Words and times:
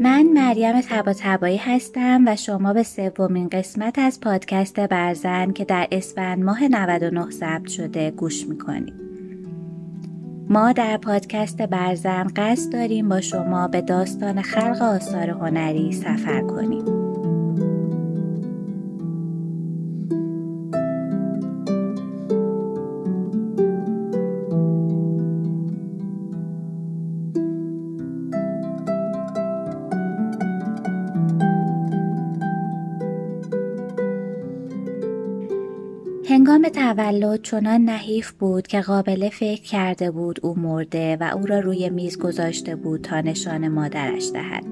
من 0.00 0.22
مریم 0.22 0.80
تبا 0.80 1.12
تبایی 1.18 1.56
هستم 1.56 2.24
و 2.26 2.36
شما 2.36 2.72
به 2.72 2.82
سومین 2.82 3.48
قسمت 3.48 3.98
از 3.98 4.20
پادکست 4.20 4.80
برزن 4.80 5.52
که 5.52 5.64
در 5.64 5.88
اسفند 5.92 6.44
ماه 6.44 6.68
99 6.68 7.30
ضبط 7.30 7.68
شده 7.68 8.10
گوش 8.10 8.46
می‌کنید. 8.46 8.94
ما 10.50 10.72
در 10.72 10.96
پادکست 10.96 11.62
برزن 11.62 12.26
قصد 12.36 12.72
داریم 12.72 13.08
با 13.08 13.20
شما 13.20 13.68
به 13.68 13.80
داستان 13.80 14.42
خلق 14.42 14.82
آثار 14.82 15.30
هنری 15.30 15.92
سفر 15.92 16.40
کنیم. 16.40 16.97
هنگام 36.28 36.68
تولد 36.68 37.42
چنان 37.42 37.84
نحیف 37.84 38.30
بود 38.30 38.66
که 38.66 38.80
قابله 38.80 39.30
فکر 39.30 39.62
کرده 39.62 40.10
بود 40.10 40.40
او 40.42 40.58
مرده 40.58 41.16
و 41.16 41.30
او 41.34 41.46
را 41.46 41.60
روی 41.60 41.90
میز 41.90 42.18
گذاشته 42.18 42.76
بود 42.76 43.02
تا 43.02 43.20
نشان 43.20 43.68
مادرش 43.68 44.30
دهد. 44.32 44.64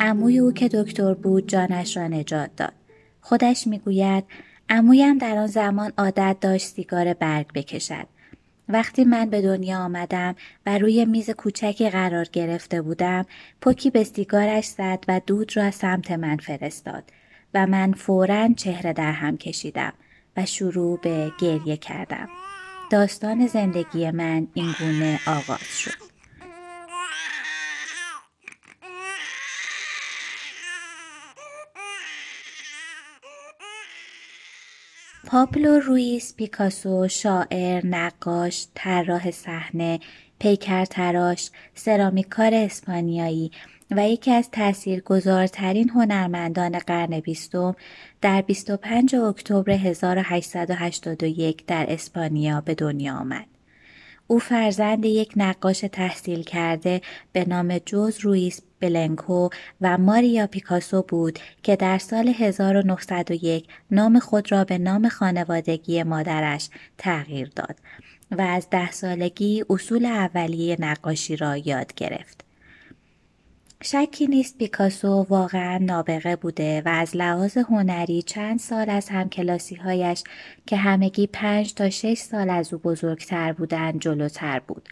عموی 0.00 0.38
او 0.38 0.52
که 0.52 0.68
دکتر 0.68 1.14
بود 1.14 1.48
جانش 1.48 1.96
را 1.96 2.08
نجات 2.08 2.50
داد. 2.56 2.72
خودش 3.20 3.66
می‌گوید 3.66 4.24
عمویم 4.68 5.18
در 5.18 5.36
آن 5.38 5.46
زمان 5.46 5.92
عادت 5.98 6.36
داشت 6.40 6.66
سیگار 6.66 7.14
برگ 7.14 7.46
بکشد. 7.54 8.06
وقتی 8.68 9.04
من 9.04 9.30
به 9.30 9.42
دنیا 9.42 9.78
آمدم 9.78 10.34
و 10.66 10.78
روی 10.78 11.04
میز 11.04 11.30
کوچکی 11.30 11.90
قرار 11.90 12.26
گرفته 12.32 12.82
بودم، 12.82 13.26
پوکی 13.60 13.90
به 13.90 14.04
سیگارش 14.04 14.64
زد 14.64 15.04
و 15.08 15.20
دود 15.26 15.56
را 15.56 15.70
سمت 15.70 16.10
من 16.10 16.36
فرستاد 16.36 17.04
و 17.54 17.66
من 17.66 17.92
فورا 17.92 18.48
چهره 18.56 18.92
در 18.92 19.12
هم 19.12 19.36
کشیدم. 19.36 19.92
و 20.36 20.46
شروع 20.46 21.00
به 21.00 21.32
گریه 21.40 21.76
کردم. 21.76 22.28
داستان 22.90 23.46
زندگی 23.46 24.10
من 24.10 24.48
این 24.54 24.74
گونه 24.78 25.20
آغاز 25.26 25.78
شد. 25.78 26.04
پابلو 35.26 35.80
رویس 35.80 36.34
پیکاسو 36.36 37.08
شاعر، 37.08 37.86
نقاش، 37.86 38.66
طراح 38.74 39.30
صحنه، 39.30 40.00
پیکر 40.38 40.84
تراش، 40.84 41.50
سرامیکار 41.74 42.54
اسپانیایی 42.54 43.50
و 43.96 44.08
یکی 44.08 44.30
از 44.30 44.50
تاثیرگذارترین 44.50 45.90
هنرمندان 45.90 46.78
قرن 46.78 47.20
بیستم 47.20 47.76
در 48.20 48.42
25 48.42 49.14
اکتبر 49.14 49.70
1881 49.70 51.66
در 51.66 51.86
اسپانیا 51.88 52.60
به 52.60 52.74
دنیا 52.74 53.14
آمد. 53.14 53.46
او 54.26 54.38
فرزند 54.38 55.04
یک 55.04 55.32
نقاش 55.36 55.80
تحصیل 55.92 56.42
کرده 56.42 57.00
به 57.32 57.44
نام 57.44 57.78
جوز 57.78 58.20
رویس 58.20 58.60
بلنکو 58.80 59.48
و 59.80 59.98
ماریا 59.98 60.46
پیکاسو 60.46 61.02
بود 61.02 61.38
که 61.62 61.76
در 61.76 61.98
سال 61.98 62.28
1901 62.28 63.68
نام 63.90 64.18
خود 64.18 64.52
را 64.52 64.64
به 64.64 64.78
نام 64.78 65.08
خانوادگی 65.08 66.02
مادرش 66.02 66.68
تغییر 66.98 67.50
داد 67.56 67.76
و 68.30 68.42
از 68.42 68.70
ده 68.70 68.92
سالگی 68.92 69.64
اصول 69.70 70.06
اولیه 70.06 70.76
نقاشی 70.80 71.36
را 71.36 71.56
یاد 71.56 71.94
گرفت. 71.94 72.44
شکی 73.86 74.26
نیست 74.26 74.58
پیکاسو 74.58 75.26
واقعا 75.28 75.78
نابغه 75.78 76.36
بوده 76.36 76.82
و 76.86 76.88
از 76.88 77.16
لحاظ 77.16 77.56
هنری 77.56 78.22
چند 78.22 78.58
سال 78.58 78.90
از 78.90 79.08
همکلاسی 79.08 79.74
هایش 79.74 80.24
که 80.66 80.76
همگی 80.76 81.26
پنج 81.26 81.74
تا 81.74 81.90
شش 81.90 82.18
سال 82.18 82.50
از 82.50 82.72
او 82.72 82.80
بزرگتر 82.80 83.52
بودند 83.52 84.00
جلوتر 84.00 84.58
بود. 84.58 84.88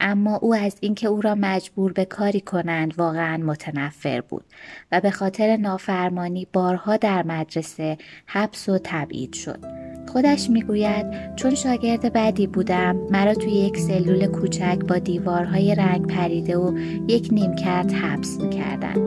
اما 0.00 0.36
او 0.36 0.54
از 0.54 0.76
اینکه 0.80 1.08
او 1.08 1.20
را 1.20 1.34
مجبور 1.34 1.92
به 1.92 2.04
کاری 2.04 2.40
کنند 2.40 2.98
واقعا 2.98 3.36
متنفر 3.36 4.20
بود 4.20 4.44
و 4.92 5.00
به 5.00 5.10
خاطر 5.10 5.56
نافرمانی 5.56 6.46
بارها 6.52 6.96
در 6.96 7.22
مدرسه 7.22 7.98
حبس 8.26 8.68
و 8.68 8.78
تبعید 8.84 9.32
شد. 9.34 9.89
خودش 10.12 10.50
می‌گوید 10.50 11.06
چون 11.36 11.54
شاگرد 11.54 12.12
بدی 12.12 12.46
بودم 12.46 12.96
مرا 13.10 13.34
توی 13.34 13.52
یک 13.52 13.78
سلول 13.78 14.26
کوچک 14.26 14.78
با 14.88 14.98
دیوارهای 14.98 15.74
رنگ 15.74 16.06
پریده 16.06 16.56
و 16.56 16.78
یک 17.08 17.28
نیمکت 17.32 17.94
حبس 18.02 18.40
می‌کردن 18.40 19.00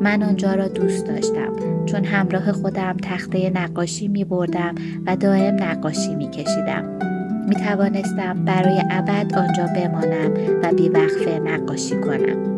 من 0.00 0.22
آنجا 0.22 0.54
را 0.54 0.68
دوست 0.68 1.06
داشتم 1.06 1.52
چون 1.86 2.04
همراه 2.04 2.52
خودم 2.52 2.96
تخته 3.02 3.50
نقاشی 3.50 4.08
می 4.08 4.24
بردم 4.24 4.74
و 5.06 5.16
دائم 5.16 5.54
نقاشی 5.54 6.14
می 6.14 6.30
کشیدم. 6.30 6.84
می 7.48 7.54
توانستم 7.54 8.44
برای 8.44 8.82
ابد 8.90 9.34
آنجا 9.34 9.66
بمانم 9.66 10.32
و 10.62 10.72
بیوقفه 10.72 11.38
نقاشی 11.38 12.00
کنم. 12.00 12.51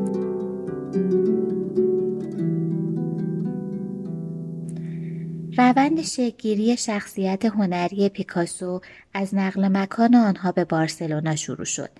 روند 5.58 6.02
شکلگیری 6.02 6.76
شخصیت 6.76 7.44
هنری 7.44 8.08
پیکاسو 8.08 8.80
از 9.14 9.34
نقل 9.34 9.68
مکان 9.68 10.14
آنها 10.14 10.52
به 10.52 10.64
بارسلونا 10.64 11.36
شروع 11.36 11.64
شد. 11.64 11.90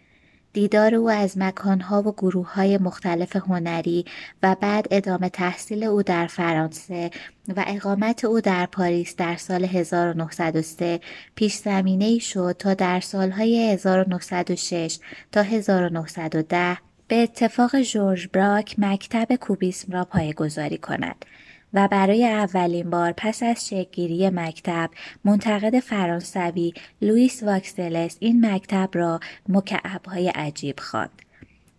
دیدار 0.53 0.95
او 0.95 1.11
از 1.11 1.39
مکانها 1.39 2.03
و 2.03 2.13
گروه 2.13 2.55
های 2.55 2.79
مختلف 2.79 3.37
هنری 3.37 4.05
و 4.43 4.57
بعد 4.61 4.87
ادامه 4.91 5.29
تحصیل 5.29 5.85
او 5.85 6.03
در 6.03 6.27
فرانسه 6.27 7.11
و 7.57 7.65
اقامت 7.67 8.25
او 8.25 8.41
در 8.41 8.67
پاریس 8.67 9.17
در 9.17 9.37
سال 9.37 9.65
1903 9.65 11.01
پیش 11.35 11.55
زمینه 11.55 12.05
ای 12.05 12.21
شد 12.21 12.57
تا 12.59 12.75
در 12.75 13.01
سالهای 13.01 13.73
1906 13.73 14.99
تا 15.33 15.43
1910 15.43 16.79
به 17.09 17.17
اتفاق 17.17 17.81
جورج 17.81 18.29
براک 18.33 18.75
مکتب 18.79 19.35
کوبیسم 19.35 19.93
را 19.93 20.05
پایگذاری 20.05 20.79
کند 20.79 21.25
و 21.75 21.89
برای 21.89 22.27
اولین 22.27 22.91
بار 22.91 23.13
پس 23.13 23.43
از 23.43 23.69
شکلگیری 23.69 24.31
مکتب 24.31 24.91
منتقد 25.25 25.81
فرانسوی 25.81 26.73
لوئیس 27.03 27.43
واکسلس 27.43 28.17
این 28.21 28.47
مکتب 28.47 28.89
را 28.93 29.21
مکعبهای 29.49 30.29
عجیب 30.29 30.81
خواند. 30.81 31.23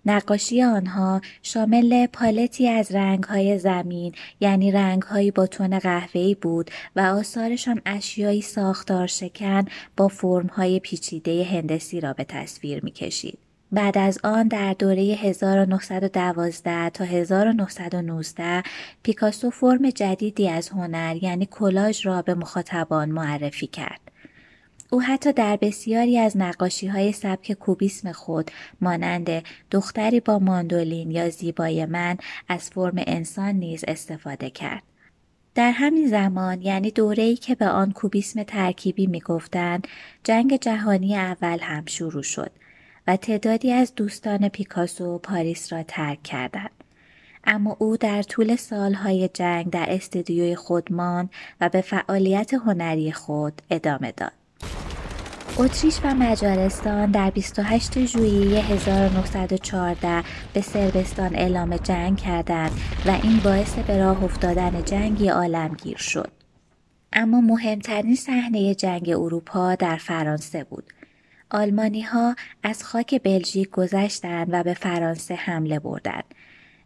نقاشی 0.06 0.64
آنها 0.64 1.22
شامل 1.42 2.08
پالتی 2.08 2.68
از 2.68 2.96
رنگهای 2.96 3.60
زمین 3.60 4.14
یعنی 4.40 4.72
رنگهایی 4.72 5.32
با 5.32 5.48
تون 5.48 5.80
قهوه‌ای 5.80 6.36
بود 6.36 6.72
و 6.96 7.00
آثارشان 7.00 7.82
اشیایی 7.86 8.42
ساختار 8.42 9.08
شکن 9.08 9.66
با 9.98 10.08
فرمهای 10.08 10.80
پیچیده 10.80 11.44
هندسی 11.44 12.00
را 12.00 12.14
به 12.14 12.24
تصویر 12.24 12.84
می‌کشید. 12.84 13.45
بعد 13.72 13.98
از 13.98 14.20
آن 14.24 14.48
در 14.48 14.74
دوره 14.74 15.02
1912 15.02 16.90
تا 16.90 17.04
1919 17.04 18.64
پیکاسو 19.04 19.50
فرم 19.50 19.90
جدیدی 19.90 20.50
از 20.50 20.70
هنر 20.70 21.18
یعنی 21.22 21.48
کلاژ 21.52 22.06
را 22.06 22.22
به 22.22 22.34
مخاطبان 22.34 23.10
معرفی 23.10 23.68
کرد. 23.68 24.00
او 24.92 25.02
حتی 25.02 25.34
در 25.34 25.58
بسیاری 25.62 26.20
از 26.20 26.38
نقاشی 26.38 26.88
های 26.88 27.12
سبک 27.12 27.54
کوبیسم 27.54 28.12
خود 28.12 28.52
مانند 28.82 29.44
دختری 29.72 30.20
با 30.20 30.40
ماندولین 30.40 31.12
یا 31.12 31.30
زیبای 31.30 31.86
من 31.86 32.18
از 32.48 32.70
فرم 32.70 32.96
انسان 32.98 33.56
نیز 33.56 33.84
استفاده 33.88 34.50
کرد. 34.50 34.84
در 35.56 35.72
همین 35.72 36.08
زمان 36.08 36.62
یعنی 36.62 36.92
دوره‌ای 36.92 37.36
که 37.36 37.56
به 37.56 37.68
آن 37.68 37.92
کوبیسم 37.92 38.44
ترکیبی 38.44 39.08
می‌گفتند 39.08 39.88
جنگ 40.24 40.60
جهانی 40.60 41.16
اول 41.18 41.60
هم 41.62 41.86
شروع 41.86 42.24
شد 42.24 42.52
و 43.08 43.16
تعدادی 43.16 43.72
از 43.72 43.96
دوستان 43.96 44.50
پیکاسو 44.50 45.18
پاریس 45.18 45.74
را 45.74 45.84
ترک 45.84 46.24
کردند. 46.24 46.72
اما 47.44 47.76
او 47.80 47.98
در 47.98 48.22
طول 48.22 48.56
سالهای 48.56 49.30
جنگ 49.34 49.70
در 49.70 49.86
استودیوی 49.90 50.56
خود 50.56 50.94
ماند 50.94 51.30
و 51.62 51.70
به 51.70 51.82
فعالیت 51.82 52.54
هنری 52.54 53.12
خود 53.12 53.62
ادامه 53.72 54.12
داد. 54.12 54.32
اتریش 55.58 56.00
و 56.04 56.14
مجارستان 56.14 57.12
در 57.12 57.30
28 57.30 58.06
ژوئیه 58.06 58.60
1914 58.60 60.24
به 60.54 60.62
سربستان 60.62 61.36
اعلام 61.36 61.78
جنگ 61.78 62.18
کردند 62.18 62.72
و 63.06 63.12
این 63.24 63.40
باعث 63.44 63.76
به 63.76 63.98
راه 63.98 64.24
افتادن 64.24 64.84
جنگی 64.86 65.30
عالمگیر 65.30 65.98
شد. 65.98 66.32
اما 67.14 67.42
مهمترین 67.42 68.16
صحنه 68.16 68.76
جنگ 68.76 69.10
اروپا 69.10 69.76
در 69.76 69.98
فرانسه 69.98 70.64
بود 70.64 70.84
آلمانی 71.50 72.02
ها 72.02 72.36
از 72.64 72.84
خاک 72.84 73.22
بلژیک 73.24 73.70
گذشتند 73.70 74.48
و 74.52 74.64
به 74.64 74.74
فرانسه 74.74 75.36
حمله 75.36 75.80
بردند. 75.80 76.36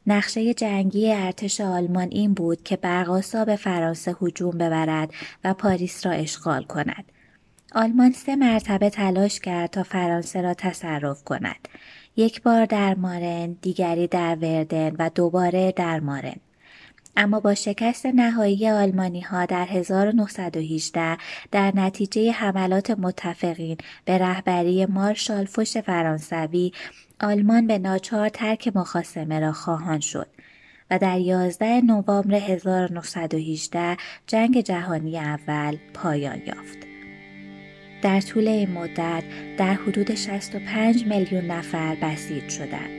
نقشه 0.07 0.53
جنگی 0.53 1.13
ارتش 1.13 1.61
آلمان 1.61 2.07
این 2.11 2.33
بود 2.33 2.63
که 2.63 2.75
برقاسا 2.75 3.45
به 3.45 3.56
فرانسه 3.56 4.15
هجوم 4.21 4.51
ببرد 4.51 5.13
و 5.44 5.53
پاریس 5.53 6.06
را 6.06 6.11
اشغال 6.11 6.63
کند. 6.63 7.11
آلمان 7.75 8.11
سه 8.11 8.35
مرتبه 8.35 8.89
تلاش 8.89 9.39
کرد 9.39 9.69
تا 9.69 9.83
فرانسه 9.83 10.41
را 10.41 10.53
تصرف 10.53 11.23
کند. 11.23 11.67
یک 12.15 12.41
بار 12.41 12.65
در 12.65 12.95
مارن، 12.95 13.51
دیگری 13.62 14.07
در 14.07 14.35
وردن 14.35 14.95
و 15.00 15.09
دوباره 15.15 15.71
در 15.71 16.00
مارن. 16.00 16.35
اما 17.17 17.39
با 17.39 17.56
شکست 17.56 18.06
نهایی 18.06 18.69
آلمانی 18.69 19.21
ها 19.21 19.45
در 19.45 19.65
1918 19.65 21.17
در 21.51 21.71
نتیجه 21.75 22.31
حملات 22.31 22.91
متفقین 22.91 23.77
به 24.06 24.17
رهبری 24.17 24.85
مارشال 24.85 25.45
فوش 25.45 25.77
فرانسوی 25.77 26.71
آلمان 27.21 27.67
به 27.67 27.77
ناچار 27.77 28.29
ترک 28.29 28.71
مخاسمه 28.75 29.39
را 29.39 29.51
خواهان 29.51 30.00
شد 30.00 30.27
و 30.91 31.00
در 31.00 31.19
11 31.19 31.81
نوامبر 31.81 32.35
1918 32.35 33.97
جنگ 34.27 34.62
جهانی 34.62 35.19
اول 35.19 35.77
پایان 35.94 36.41
یافت. 36.47 36.77
در 38.01 38.21
طول 38.21 38.47
این 38.47 38.71
مدت 38.71 39.23
در 39.57 39.73
حدود 39.73 40.15
65 40.15 41.05
میلیون 41.05 41.45
نفر 41.45 41.95
بسیج 41.95 42.50
شدند. 42.50 42.99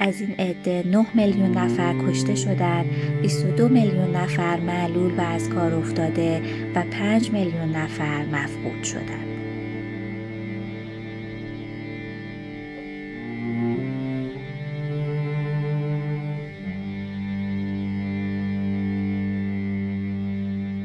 از 0.00 0.20
این 0.20 0.34
عده 0.38 0.82
9 0.86 1.06
میلیون 1.14 1.58
نفر 1.58 1.94
کشته 2.08 2.34
شدند، 2.34 2.86
22 3.22 3.68
میلیون 3.68 4.16
نفر 4.16 4.60
معلول 4.60 5.14
و 5.18 5.20
از 5.20 5.48
کار 5.48 5.74
افتاده 5.74 6.42
و 6.74 6.82
5 6.90 7.30
میلیون 7.30 7.76
نفر 7.76 8.24
مفقود 8.24 8.84
شدند. 8.84 9.35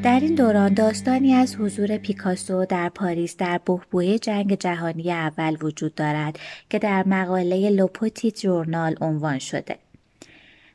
در 0.02 0.20
این 0.20 0.34
دوران 0.34 0.74
داستانی 0.74 1.34
از 1.34 1.56
حضور 1.56 1.96
پیکاسو 1.96 2.64
در 2.64 2.88
پاریس 2.88 3.36
در 3.36 3.60
بحبوحه 3.66 4.18
جنگ 4.18 4.58
جهانی 4.58 5.12
اول 5.12 5.56
وجود 5.62 5.94
دارد 5.94 6.38
که 6.70 6.78
در 6.78 7.08
مقاله 7.08 7.70
Le 7.70 7.90
Petit 7.90 8.40
Journal 8.40 8.96
عنوان 9.00 9.38
شده. 9.38 9.78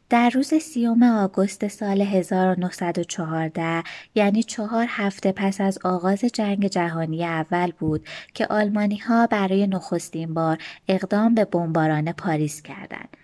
در 0.09 0.29
روز 0.29 0.53
سی‌ام 0.53 1.03
آگوست 1.03 1.67
سال 1.67 2.01
1914 2.01 3.83
یعنی 4.15 4.43
چهار 4.43 4.85
هفته 4.89 5.31
پس 5.31 5.61
از 5.61 5.79
آغاز 5.83 6.19
جنگ 6.19 6.67
جهانی 6.67 7.25
اول 7.25 7.71
بود 7.79 8.07
که 8.33 8.47
آلمانی 8.47 8.97
ها 8.97 9.27
برای 9.27 9.67
نخستین 9.67 10.33
بار 10.33 10.57
اقدام 10.87 11.35
به 11.35 11.45
بمباران 11.45 12.11
پاریس 12.11 12.61
کردند. 12.61 13.17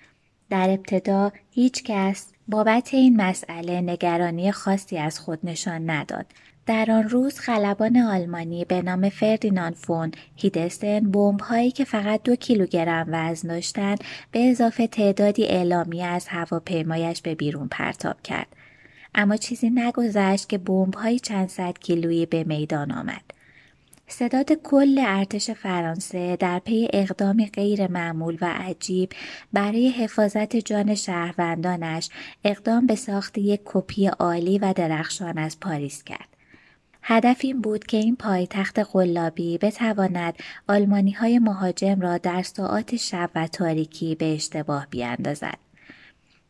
در 0.50 0.70
ابتدا 0.70 1.32
هیچ 1.52 1.84
کس 1.84 2.33
بابت 2.48 2.94
این 2.94 3.22
مسئله 3.22 3.82
نگرانی 3.82 4.52
خاصی 4.52 4.98
از 4.98 5.20
خود 5.20 5.40
نشان 5.44 5.90
نداد. 5.90 6.26
در 6.66 6.92
آن 6.92 7.10
روز 7.10 7.40
خلبان 7.40 7.98
آلمانی 7.98 8.66
به 8.66 8.82
نام 8.82 9.10
فردیناند 9.10 9.76
فون 9.76 10.12
هیدستن 10.36 11.12
بمب 11.12 11.42
هایی 11.42 11.72
که 11.72 11.84
فقط 11.84 12.24
دو 12.24 12.36
کیلوگرم 12.36 13.06
وزن 13.10 13.48
داشتند 13.48 14.04
به 14.32 14.50
اضافه 14.50 14.88
تعدادی 14.88 15.46
اعلامی 15.46 16.04
از 16.04 16.28
هواپیمایش 16.28 17.22
به 17.22 17.36
بیرون 17.36 17.68
پرتاب 17.68 18.22
کرد. 18.22 18.48
اما 19.16 19.38
چیزی 19.38 19.70
نگذشت 19.70 20.50
که 20.50 20.58
بمب 20.58 20.96
های 20.96 21.20
چند 21.20 21.50
صد 21.50 21.78
کیلویی 21.80 22.26
به 22.26 22.44
میدان 22.44 22.92
آمد. 22.92 23.43
صداد 24.14 24.54
کل 24.54 25.00
ارتش 25.08 25.52
فرانسه 25.52 26.36
در 26.36 26.60
پی 26.60 26.88
اقدامی 26.94 27.50
غیر 27.50 27.92
معمول 27.92 28.38
و 28.42 28.46
عجیب 28.46 29.10
برای 29.54 29.90
حفاظت 29.90 30.56
جان 30.56 30.96
شهروندانش 30.96 32.10
اقدام 32.44 32.86
به 32.88 32.96
ساخت 32.96 33.38
یک 33.38 33.62
کپی 33.66 34.08
عالی 34.08 34.60
و 34.60 34.74
درخشان 34.74 35.38
از 35.38 35.60
پاریس 35.60 36.04
کرد. 36.04 36.28
هدف 37.04 37.38
این 37.44 37.62
بود 37.62 37.86
که 37.86 37.98
این 37.98 38.16
پایتخت 38.16 38.80
قلابی 38.80 39.58
بتواند 39.58 40.34
آلمانی 40.68 41.12
های 41.12 41.40
مهاجم 41.40 42.02
را 42.02 42.18
در 42.18 42.42
ساعات 42.42 42.96
شب 42.96 43.30
و 43.36 43.48
تاریکی 43.48 44.16
به 44.16 44.34
اشتباه 44.34 44.88
بیاندازد. 44.90 45.58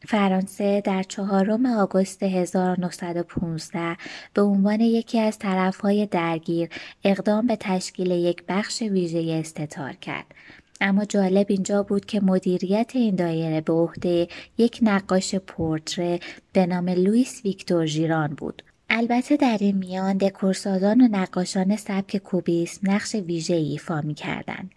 فرانسه 0.08 0.82
در 0.82 1.04
چهارم 1.04 1.66
آگوست 1.66 2.24
1915 2.24 3.98
به 4.34 4.42
عنوان 4.42 4.80
یکی 4.80 5.20
از 5.20 5.40
طرفهای 5.40 6.06
درگیر 6.06 6.70
اقدام 7.04 7.48
به 7.48 7.56
تشکیل 7.56 8.12
یک 8.12 8.44
بخش 8.48 8.82
ویژه 8.82 9.34
استتار 9.40 9.94
کرد. 9.94 10.26
اما 10.82 11.06
جالب 11.06 11.46
اینجا 11.50 11.84
بود 11.84 12.06
که 12.06 12.20
مدیریت 12.20 12.92
این 12.94 13.16
دایره 13.16 13.62
به 13.62 13.74
عهده 13.74 14.28
یک 14.58 14.80
نقاش 14.82 15.36
پورتره 15.36 16.20
به 16.54 16.66
نام 16.66 16.90
لوئیس 16.90 17.42
ویکتور 17.46 17.86
ژیران 17.86 18.28
بود. 18.28 18.64
البته 18.90 19.38
در 19.38 19.58
این 19.62 19.78
میان 19.78 20.18
دکورسازان 20.18 21.02
و 21.02 21.08
نقاشان 21.08 21.76
سبک 21.76 22.18
کوبیسم 22.18 22.92
نقش 22.92 23.16
ویژه 23.16 23.56
ایفا 23.56 24.02
می 24.02 24.14
کردن. 24.14 24.70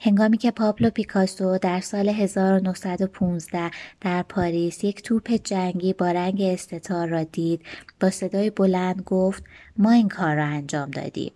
هنگامی 0.00 0.38
که 0.38 0.50
پابلو 0.50 0.90
پیکاسو 0.90 1.58
در 1.58 1.80
سال 1.80 2.08
1915 2.08 3.70
در 4.00 4.22
پاریس 4.22 4.84
یک 4.84 5.02
توپ 5.02 5.30
جنگی 5.30 5.92
با 5.92 6.10
رنگ 6.10 6.40
استتار 6.40 7.08
را 7.08 7.24
دید 7.24 7.62
با 8.00 8.10
صدای 8.10 8.50
بلند 8.50 9.02
گفت 9.02 9.44
ما 9.76 9.90
این 9.90 10.08
کار 10.08 10.36
را 10.36 10.44
انجام 10.44 10.90
دادیم. 10.90 11.32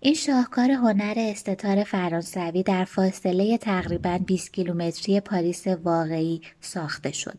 این 0.00 0.14
شاهکار 0.14 0.70
هنر 0.70 1.14
استتار 1.16 1.84
فرانسوی 1.84 2.62
در 2.62 2.84
فاصله 2.84 3.58
تقریبا 3.58 4.18
20 4.26 4.52
کیلومتری 4.52 5.20
پاریس 5.20 5.66
واقعی 5.66 6.40
ساخته 6.60 7.12
شد. 7.12 7.38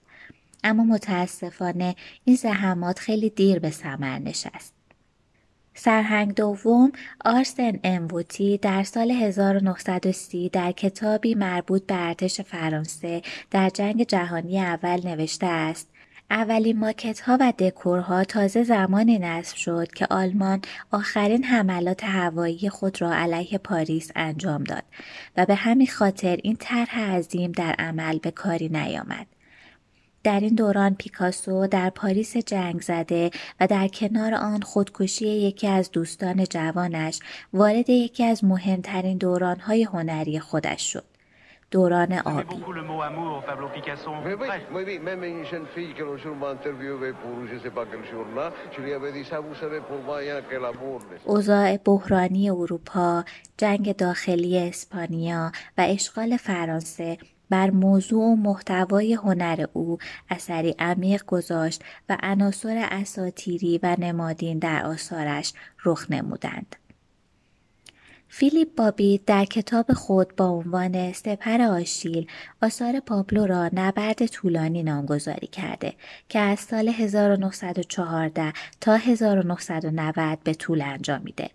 اما 0.63 0.83
متاسفانه 0.83 1.95
این 2.25 2.35
زحمات 2.35 2.99
خیلی 2.99 3.29
دیر 3.29 3.59
به 3.59 3.69
ثمر 3.69 4.19
نشست. 4.19 4.76
سرهنگ 5.79 6.33
دوم 6.33 6.91
آرسن 7.25 7.79
امووتی 7.83 8.57
در 8.57 8.83
سال 8.83 9.11
1930 9.11 10.49
در 10.49 10.71
کتابی 10.71 11.35
مربوط 11.35 11.85
به 11.85 11.95
ارتش 12.07 12.41
فرانسه 12.41 13.21
در 13.51 13.69
جنگ 13.69 14.03
جهانی 14.03 14.59
اول 14.59 15.07
نوشته 15.07 15.45
است 15.45 15.89
اولین 16.31 16.79
ماکت 16.79 17.19
ها 17.19 17.37
و 17.39 17.53
دکورها 17.59 18.23
تازه 18.23 18.63
زمانی 18.63 19.19
نصب 19.19 19.55
شد 19.55 19.87
که 19.95 20.07
آلمان 20.09 20.61
آخرین 20.91 21.43
حملات 21.43 22.03
هوایی 22.03 22.69
خود 22.69 23.01
را 23.01 23.13
علیه 23.13 23.57
پاریس 23.57 24.11
انجام 24.15 24.63
داد 24.63 24.83
و 25.37 25.45
به 25.45 25.55
همین 25.55 25.87
خاطر 25.87 26.37
این 26.43 26.55
طرح 26.55 26.99
عظیم 26.99 27.51
در 27.51 27.75
عمل 27.79 28.19
به 28.19 28.31
کاری 28.31 28.69
نیامد. 28.69 29.36
در 30.27 30.39
این 30.39 30.55
دوران 30.55 30.95
پیکاسو 30.95 31.67
در 31.67 31.89
پاریس 31.89 32.37
جنگ 32.37 32.81
زده 32.81 33.31
و 33.59 33.67
در 33.67 33.87
کنار 33.87 34.33
آن 34.33 34.61
خودکشی 34.61 35.27
یکی 35.27 35.67
از 35.67 35.91
دوستان 35.91 36.43
جوانش 36.43 37.19
وارد 37.53 37.89
یکی 37.89 38.23
از 38.23 38.43
مهمترین 38.43 39.17
دورانهای 39.17 39.83
هنری 39.83 40.39
خودش 40.39 40.93
شد. 40.93 41.03
دوران 41.71 42.13
آبی. 42.13 42.63
اوضاع 51.25 51.77
بحرانی 51.77 52.49
اروپا، 52.49 53.23
جنگ 53.57 53.95
داخلی 53.95 54.59
اسپانیا 54.59 55.51
و 55.77 55.81
اشغال 55.81 56.37
فرانسه 56.37 57.17
بر 57.49 57.69
موضوع 57.69 58.23
و 58.23 58.35
محتوای 58.35 59.13
هنر 59.13 59.65
او 59.73 59.97
اثری 60.29 60.75
عمیق 60.79 61.25
گذاشت 61.25 61.83
و 62.09 62.17
عناصر 62.23 62.87
اساتیری 62.91 63.79
و 63.83 63.95
نمادین 63.99 64.59
در 64.59 64.85
آثارش 64.85 65.53
رخ 65.85 66.11
نمودند. 66.11 66.75
فیلیپ 68.29 68.75
بابی 68.75 69.21
در 69.25 69.45
کتاب 69.45 69.93
خود 69.93 70.35
با 70.35 70.45
عنوان 70.45 71.13
سپر 71.13 71.61
آشیل 71.61 72.27
آثار 72.61 72.99
پابلو 72.99 73.45
را 73.45 73.69
نبرد 73.73 74.25
طولانی 74.25 74.83
نامگذاری 74.83 75.47
کرده 75.47 75.93
که 76.29 76.39
از 76.39 76.59
سال 76.59 76.89
1914 76.89 78.53
تا 78.81 78.95
1990 78.95 80.39
به 80.43 80.53
طول 80.53 80.81
انجامیده. 80.81 81.49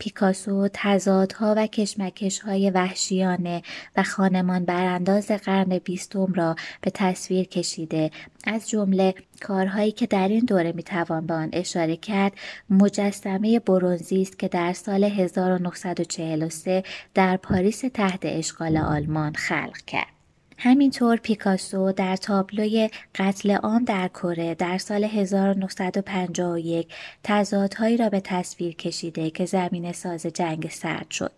پیکاسو 0.00 0.68
تضادها 0.72 1.54
و 1.56 1.66
کشمکشهای 1.66 2.70
وحشیانه 2.70 3.62
و 3.96 4.02
خانمان 4.02 4.64
برانداز 4.64 5.26
قرن 5.30 5.78
بیستم 5.78 6.32
را 6.32 6.56
به 6.80 6.90
تصویر 6.90 7.46
کشیده. 7.46 8.10
از 8.44 8.68
جمله 8.68 9.14
کارهایی 9.40 9.92
که 9.92 10.06
در 10.06 10.28
این 10.28 10.44
دوره 10.44 10.72
می‌توان 10.72 11.26
به 11.26 11.34
آن 11.34 11.50
اشاره 11.52 11.96
کرد 11.96 12.32
مجسمه 12.70 13.58
برونزی 13.58 14.22
است 14.22 14.38
که 14.38 14.48
در 14.48 14.72
سال 14.72 15.04
1943 15.04 16.82
در 17.14 17.36
پاریس 17.36 17.80
تحت 17.94 18.20
اشغال 18.22 18.76
آلمان 18.76 19.32
خلق 19.32 19.76
کرد. 19.86 20.19
همینطور 20.62 21.16
پیکاسو 21.16 21.92
در 21.92 22.16
تابلوی 22.16 22.90
قتل 23.14 23.50
عام 23.50 23.84
در 23.84 24.08
کره 24.08 24.54
در 24.54 24.78
سال 24.78 25.04
1951 25.04 26.88
تضادهایی 27.24 27.96
را 27.96 28.08
به 28.08 28.20
تصویر 28.20 28.74
کشیده 28.74 29.30
که 29.30 29.44
زمین 29.44 29.92
ساز 29.92 30.26
جنگ 30.26 30.70
سرد 30.70 31.10
شد. 31.10 31.32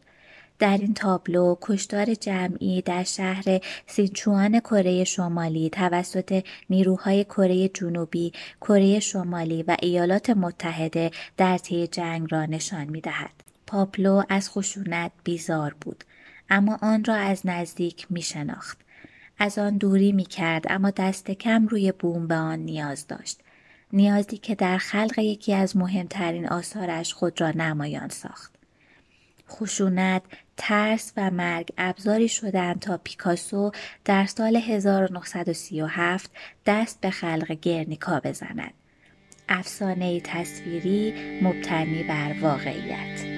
در 0.59 0.79
این 0.79 0.95
تابلو 0.95 1.57
کشتار 1.61 2.14
جمعی 2.14 2.83
در 2.83 3.02
شهر 3.02 3.61
سینچوان 3.87 4.61
کره 4.61 5.05
شمالی 5.05 5.71
توسط 5.71 6.45
نیروهای 6.71 7.25
کره 7.25 7.69
جنوبی، 7.69 8.33
کره 8.61 9.00
شمالی 9.00 9.62
و 9.62 9.76
ایالات 9.83 10.31
متحده 10.31 11.11
در 11.37 11.59
طی 11.59 11.87
جنگ 11.87 12.29
را 12.31 12.47
نشان 12.47 12.85
می 12.85 13.00
دهد. 13.00 13.31
پاپلو 13.67 14.23
از 14.29 14.50
خشونت 14.50 15.12
بیزار 15.25 15.76
بود 15.81 16.05
اما 16.50 16.79
آن 16.83 17.05
را 17.05 17.14
از 17.14 17.47
نزدیک 17.47 18.07
می 18.11 18.23
شناخت. 18.23 18.79
از 19.39 19.59
آن 19.59 19.77
دوری 19.77 20.12
می 20.12 20.25
کرد 20.25 20.65
اما 20.69 20.91
دست 20.91 21.31
کم 21.31 21.67
روی 21.67 21.93
بوم 21.93 22.27
به 22.27 22.35
آن 22.35 22.59
نیاز 22.59 23.07
داشت. 23.07 23.41
نیازی 23.93 24.39
که 24.39 24.55
در 24.55 24.79
خلق 24.79 25.19
یکی 25.19 25.55
از 25.55 25.77
مهمترین 25.77 26.49
آثارش 26.49 27.15
خود 27.15 27.41
را 27.41 27.51
نمایان 27.51 28.09
ساخت. 28.09 28.53
خشونت، 29.51 30.23
ترس 30.57 31.12
و 31.17 31.31
مرگ 31.31 31.69
ابزاری 31.79 32.29
شدند 32.29 32.81
تا 32.81 33.01
پیکاسو 33.05 33.73
در 34.05 34.27
سال 34.27 34.57
1937 34.57 36.31
دست 36.67 37.01
به 37.01 37.11
خلق 37.11 37.53
گرنیکا 37.53 38.21
بزند. 38.21 38.75
افسانه 39.49 40.21
تصویری 40.21 41.15
مبتنی 41.43 42.03
بر 42.03 42.35
واقعیت 42.41 43.32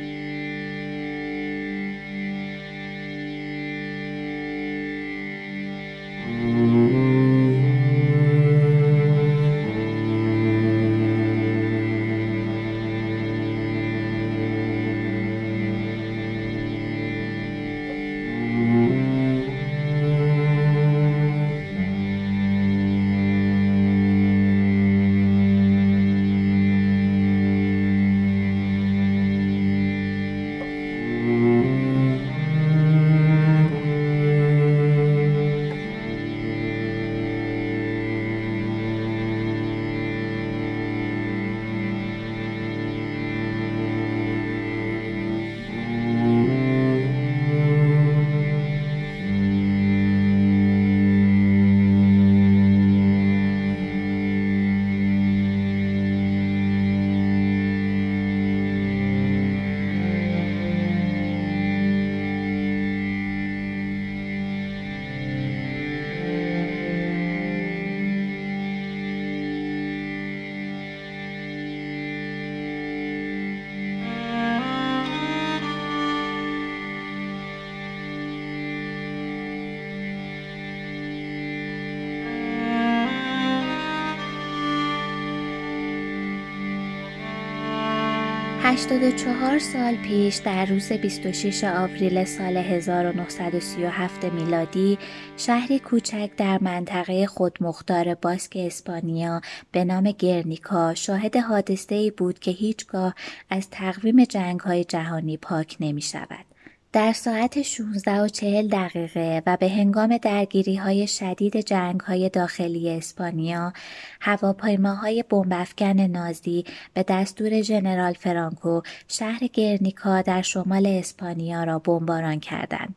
چهار 88.64 89.58
سال 89.58 89.96
پیش 89.96 90.36
در 90.36 90.66
روز 90.66 90.92
26 90.92 91.64
آوریل 91.64 92.24
سال 92.24 92.56
1937 92.56 94.24
میلادی 94.24 94.98
شهری 95.36 95.78
کوچک 95.78 96.30
در 96.36 96.58
منطقه 96.62 97.26
خودمختار 97.26 98.14
باسک 98.14 98.56
اسپانیا 98.56 99.40
به 99.72 99.84
نام 99.84 100.10
گرنیکا 100.10 100.94
شاهد 100.94 101.36
حادثه 101.36 101.94
ای 101.94 102.10
بود 102.10 102.38
که 102.38 102.50
هیچگاه 102.50 103.14
از 103.50 103.70
تقویم 103.70 104.24
جنگ 104.24 104.60
های 104.60 104.84
جهانی 104.84 105.36
پاک 105.36 105.76
نمی 105.80 106.02
شود. 106.02 106.53
در 106.94 107.12
ساعت 107.12 107.62
16 107.62 108.20
و 108.20 108.28
40 108.28 108.68
دقیقه 108.68 109.42
و 109.46 109.56
به 109.56 109.68
هنگام 109.68 110.16
درگیری 110.16 110.76
های 110.76 111.06
شدید 111.06 111.56
جنگ 111.60 112.00
های 112.00 112.28
داخلی 112.28 112.90
اسپانیا، 112.90 113.72
هواپیماهای 114.20 115.24
بمبافکن 115.28 116.00
نازی 116.00 116.64
به 116.94 117.02
دستور 117.02 117.62
ژنرال 117.62 118.12
فرانکو 118.12 118.80
شهر 119.08 119.46
گرنیکا 119.46 120.22
در 120.22 120.42
شمال 120.42 120.86
اسپانیا 120.86 121.64
را 121.64 121.78
بمباران 121.78 122.40
کردند. 122.40 122.94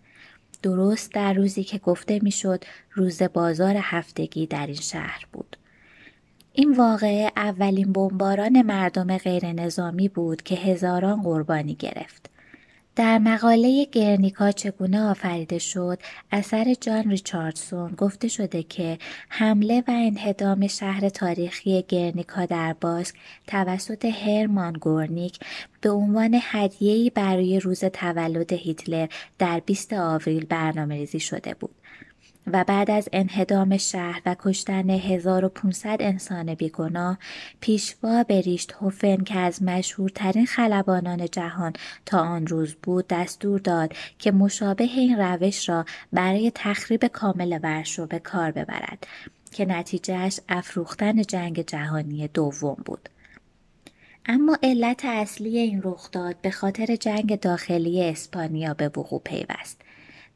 درست 0.63 1.13
در 1.13 1.33
روزی 1.33 1.63
که 1.63 1.77
گفته 1.77 2.19
می‌شد 2.23 2.65
روز 2.93 3.21
بازار 3.21 3.75
هفتگی 3.81 4.47
در 4.47 4.65
این 4.67 4.75
شهر 4.75 5.25
بود. 5.33 5.57
این 6.53 6.71
واقعه 6.71 7.31
اولین 7.35 7.93
بمباران 7.93 8.61
مردم 8.61 9.17
غیرنظامی 9.17 10.07
بود 10.07 10.41
که 10.41 10.55
هزاران 10.55 11.21
قربانی 11.21 11.75
گرفت. 11.75 12.36
در 12.97 13.17
مقاله 13.17 13.85
گرنیکا 13.85 14.51
چگونه 14.51 15.01
آفریده 15.01 15.59
شد 15.59 15.99
اثر 16.31 16.73
جان 16.81 17.09
ریچاردسون 17.09 17.91
گفته 17.97 18.27
شده 18.27 18.63
که 18.63 18.97
حمله 19.29 19.79
و 19.87 19.91
انهدام 19.91 20.67
شهر 20.67 21.09
تاریخی 21.09 21.85
گرنیکا 21.87 22.45
در 22.45 22.75
باسک 22.81 23.15
توسط 23.47 24.05
هرمان 24.05 24.73
گورنیک 24.73 25.39
به 25.81 25.89
عنوان 25.89 26.39
هدیه‌ای 26.41 27.09
برای 27.09 27.59
روز 27.59 27.79
تولد 27.79 28.53
هیتلر 28.53 29.07
در 29.39 29.61
20 29.65 29.93
آوریل 29.93 30.45
برنامه 30.45 30.95
ریزی 30.95 31.19
شده 31.19 31.53
بود. 31.53 31.75
و 32.53 32.63
بعد 32.63 32.91
از 32.91 33.09
انهدام 33.13 33.77
شهر 33.77 34.21
و 34.25 34.35
کشتن 34.39 34.89
1500 34.89 35.97
انسان 35.99 36.53
بیگناه 36.53 37.17
پیشوا 37.61 38.23
بریشت 38.23 38.71
هوفن 38.81 39.23
که 39.23 39.39
از 39.39 39.63
مشهورترین 39.63 40.45
خلبانان 40.45 41.25
جهان 41.25 41.73
تا 42.05 42.19
آن 42.19 42.47
روز 42.47 42.75
بود 42.83 43.07
دستور 43.07 43.59
داد 43.59 43.93
که 44.19 44.31
مشابه 44.31 44.83
این 44.83 45.19
روش 45.19 45.69
را 45.69 45.85
برای 46.13 46.51
تخریب 46.55 47.05
کامل 47.07 47.59
ورشو 47.63 48.05
به 48.05 48.19
کار 48.19 48.51
ببرد 48.51 49.07
که 49.51 49.65
نتیجهش 49.65 50.39
افروختن 50.49 51.21
جنگ 51.21 51.65
جهانی 51.65 52.27
دوم 52.27 52.77
بود. 52.85 53.09
اما 54.25 54.57
علت 54.63 55.05
اصلی 55.05 55.57
این 55.57 55.81
رخداد 55.83 56.35
به 56.41 56.51
خاطر 56.51 56.95
جنگ 56.95 57.39
داخلی 57.39 58.03
اسپانیا 58.03 58.73
به 58.73 58.87
وقوع 58.87 59.21
پیوست. 59.23 59.81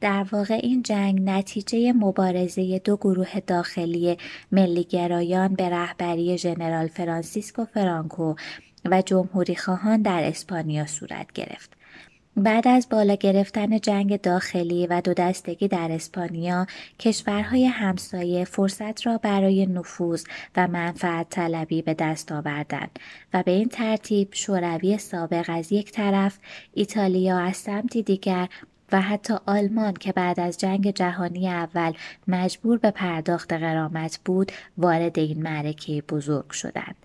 در 0.01 0.25
واقع 0.31 0.59
این 0.63 0.83
جنگ 0.83 1.21
نتیجه 1.21 1.93
مبارزه 1.93 2.79
دو 2.79 2.97
گروه 2.97 3.39
داخلی 3.39 4.17
ملیگرایان 4.51 5.53
به 5.53 5.69
رهبری 5.69 6.37
ژنرال 6.37 6.87
فرانسیسکو 6.87 7.65
فرانکو 7.65 8.35
و 8.85 9.01
جمهوری 9.01 9.55
خواهان 9.55 10.01
در 10.01 10.23
اسپانیا 10.23 10.85
صورت 10.85 11.31
گرفت. 11.31 11.81
بعد 12.37 12.67
از 12.67 12.87
بالا 12.89 13.15
گرفتن 13.15 13.79
جنگ 13.79 14.21
داخلی 14.21 14.87
و 14.87 15.01
دو 15.01 15.13
دستگی 15.13 15.67
در 15.67 15.91
اسپانیا، 15.91 16.65
کشورهای 16.99 17.65
همسایه 17.65 18.45
فرصت 18.45 19.05
را 19.05 19.17
برای 19.17 19.65
نفوذ 19.65 20.23
و 20.55 20.67
منفعت 20.67 21.29
طلبی 21.29 21.81
به 21.81 21.93
دست 21.93 22.31
آوردند 22.31 22.99
و 23.33 23.43
به 23.43 23.51
این 23.51 23.69
ترتیب 23.69 24.27
شوروی 24.31 24.97
سابق 24.97 25.45
از 25.47 25.71
یک 25.71 25.91
طرف، 25.91 26.39
ایتالیا 26.73 27.37
از 27.37 27.57
سمتی 27.57 28.03
دیگر 28.03 28.47
و 28.91 29.01
حتی 29.01 29.33
آلمان 29.45 29.93
که 29.93 30.11
بعد 30.11 30.39
از 30.39 30.57
جنگ 30.57 30.91
جهانی 30.91 31.49
اول 31.49 31.93
مجبور 32.27 32.77
به 32.77 32.91
پرداخت 32.91 33.53
قرامت 33.53 34.19
بود 34.25 34.51
وارد 34.77 35.19
این 35.19 35.43
معرکه 35.43 36.03
بزرگ 36.09 36.51
شدند. 36.51 36.95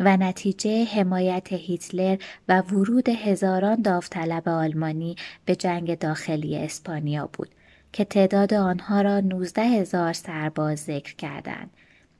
و 0.00 0.16
نتیجه 0.16 0.84
حمایت 0.84 1.52
هیتلر 1.52 2.16
و 2.48 2.60
ورود 2.60 3.08
هزاران 3.08 3.82
داوطلب 3.82 4.48
آلمانی 4.48 5.16
به 5.44 5.56
جنگ 5.56 5.98
داخلی 5.98 6.56
اسپانیا 6.56 7.30
بود 7.32 7.48
که 7.92 8.04
تعداد 8.04 8.54
آنها 8.54 9.00
را 9.00 9.20
19 9.20 9.62
هزار 9.62 10.12
سرباز 10.12 10.78
ذکر 10.78 11.14
کردند 11.14 11.70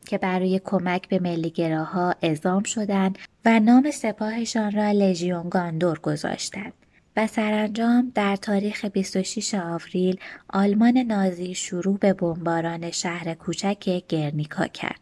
که 0.06 0.18
برای 0.18 0.60
کمک 0.64 1.08
به 1.08 1.18
ملیگراها 1.18 2.14
اعزام 2.22 2.62
شدند 2.62 3.18
و 3.44 3.60
نام 3.60 3.90
سپاهشان 3.90 4.72
را 4.72 4.90
لژیون 4.90 5.48
گاندور 5.48 5.98
گذاشتند. 5.98 6.72
و 7.18 7.26
سرانجام 7.26 8.12
در 8.14 8.36
تاریخ 8.36 8.84
26 8.84 9.54
آوریل 9.54 10.20
آلمان 10.48 10.98
نازی 10.98 11.54
شروع 11.54 11.98
به 11.98 12.12
بمباران 12.12 12.90
شهر 12.90 13.34
کوچک 13.34 14.02
گرنیکا 14.08 14.66
کرد. 14.66 15.00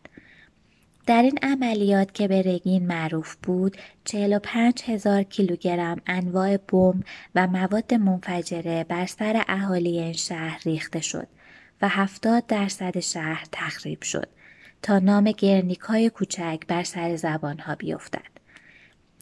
در 1.06 1.23
این 1.23 1.38
عملیات 1.42 2.14
که 2.14 2.28
به 2.28 2.42
رگین 2.42 2.87
معروف 2.87 3.37
بود 3.42 3.76
45 4.04 4.82
هزار 4.87 5.23
کیلوگرم 5.23 6.00
انواع 6.06 6.56
بمب 6.56 7.04
و 7.35 7.46
مواد 7.46 7.94
منفجره 7.94 8.85
بر 8.85 9.06
سر 9.06 9.44
اهالی 9.49 9.99
این 9.99 10.12
شهر 10.12 10.61
ریخته 10.64 11.00
شد 11.00 11.28
و 11.82 11.88
70 11.88 12.46
درصد 12.46 13.00
شهر 13.00 13.46
تخریب 13.52 14.02
شد 14.02 14.28
تا 14.82 14.99
نام 14.99 15.25
گرنیکای 15.32 16.11
کوچک 16.11 16.61
بر 16.68 16.82
سر 16.82 17.16
زبانها 17.16 17.75
بیفتد. 17.75 18.36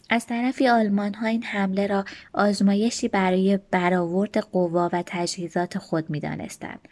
از 0.09 0.25
طرفی 0.25 0.67
آلمان 0.67 1.13
ها 1.13 1.27
این 1.27 1.43
حمله 1.43 1.87
را 1.87 2.05
آزمایشی 2.33 3.07
برای 3.07 3.59
برآورد 3.71 4.37
قوا 4.37 4.89
و 4.93 5.03
تجهیزات 5.05 5.77
خود 5.77 6.09
می 6.09 6.19
دانستند. 6.19 6.87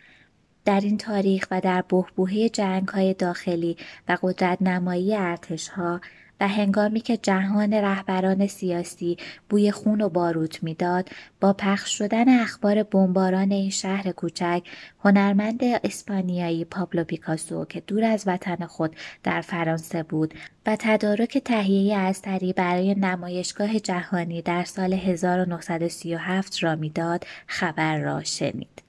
در 0.65 0.79
این 0.79 0.98
تاریخ 0.98 1.48
و 1.51 1.62
در 1.62 1.82
بهبوهه 1.82 2.50
جنگ 2.50 2.88
های 2.88 3.13
داخلی 3.13 3.77
و 4.08 4.17
قدرت 4.22 4.62
نمایی 4.62 5.15
ارتش 5.15 5.67
ها 5.67 6.01
و 6.39 6.47
هنگامی 6.47 6.99
که 6.99 7.17
جهان 7.17 7.73
رهبران 7.73 8.47
سیاسی 8.47 9.17
بوی 9.49 9.71
خون 9.71 10.01
و 10.01 10.09
باروت 10.09 10.63
می‌داد 10.63 11.09
با 11.41 11.53
پخش 11.53 11.97
شدن 11.97 12.39
اخبار 12.39 12.83
بمباران 12.83 13.51
این 13.51 13.69
شهر 13.69 14.11
کوچک 14.11 14.61
هنرمند 15.03 15.59
اسپانیایی 15.63 16.65
پابلو 16.65 17.03
پیکاسو 17.03 17.65
که 17.65 17.79
دور 17.87 18.03
از 18.03 18.23
وطن 18.27 18.65
خود 18.65 18.95
در 19.23 19.41
فرانسه 19.41 20.03
بود 20.03 20.33
و 20.65 20.75
تدارک 20.79 21.37
تهیه 21.37 21.97
اثری 21.97 22.53
برای 22.53 22.95
نمایشگاه 22.95 23.79
جهانی 23.79 24.41
در 24.41 24.63
سال 24.63 24.93
1937 24.93 26.63
را 26.63 26.75
می‌داد 26.75 27.25
خبر 27.47 27.97
را 27.97 28.23
شنید. 28.23 28.83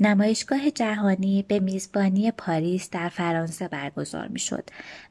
نمایشگاه 0.00 0.70
جهانی 0.70 1.44
به 1.48 1.60
میزبانی 1.60 2.30
پاریس 2.30 2.90
در 2.90 3.08
فرانسه 3.08 3.68
برگزار 3.68 4.28
می 4.28 4.38
شد 4.38 4.64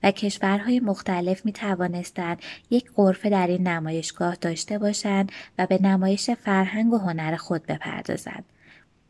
و 0.04 0.12
کشورهای 0.12 0.80
مختلف 0.80 1.46
می 1.46 1.52
توانستند 1.52 2.42
یک 2.70 2.92
قرفه 2.96 3.30
در 3.30 3.48
این 3.48 3.68
نمایشگاه 3.68 4.36
داشته 4.36 4.80
باشند 4.80 5.32
و 5.58 5.68
به 5.68 5.82
نمایش 5.82 6.30
فرهنگ 6.30 6.94
و 6.94 6.98
هنر 6.98 7.36
خود 7.36 7.66
بپردازند. 7.66 8.46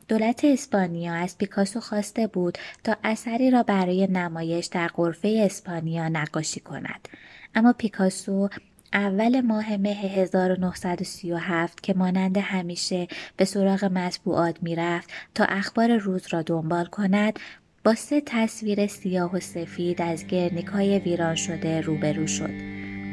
دولت 0.07 0.45
اسپانیا 0.45 1.13
از 1.13 1.37
پیکاسو 1.37 1.79
خواسته 1.79 2.27
بود 2.27 2.57
تا 2.83 2.95
اثری 3.03 3.51
را 3.51 3.63
برای 3.63 4.07
نمایش 4.07 4.65
در 4.65 4.87
قرفه 4.87 5.41
اسپانیا 5.45 6.07
نقاشی 6.09 6.59
کند 6.59 7.07
اما 7.55 7.73
پیکاسو 7.73 8.49
اول 8.93 9.41
ماه 9.41 9.77
مه 9.77 9.89
1937 9.89 11.83
که 11.83 11.93
مانند 11.93 12.37
همیشه 12.37 13.07
به 13.37 13.45
سراغ 13.45 13.85
مطبوعات 13.85 14.55
می‌رفت 14.61 15.09
تا 15.35 15.43
اخبار 15.43 15.97
روز 15.97 16.27
را 16.29 16.41
دنبال 16.41 16.85
کند 16.85 17.39
با 17.83 17.95
سه 17.95 18.21
تصویر 18.25 18.87
سیاه 18.87 19.35
و 19.35 19.39
سفید 19.39 20.01
از 20.01 20.27
گرنیک 20.27 20.65
های 20.65 20.99
ویران 20.99 21.35
شده 21.35 21.81
روبرو 21.81 22.27
شد 22.27 22.53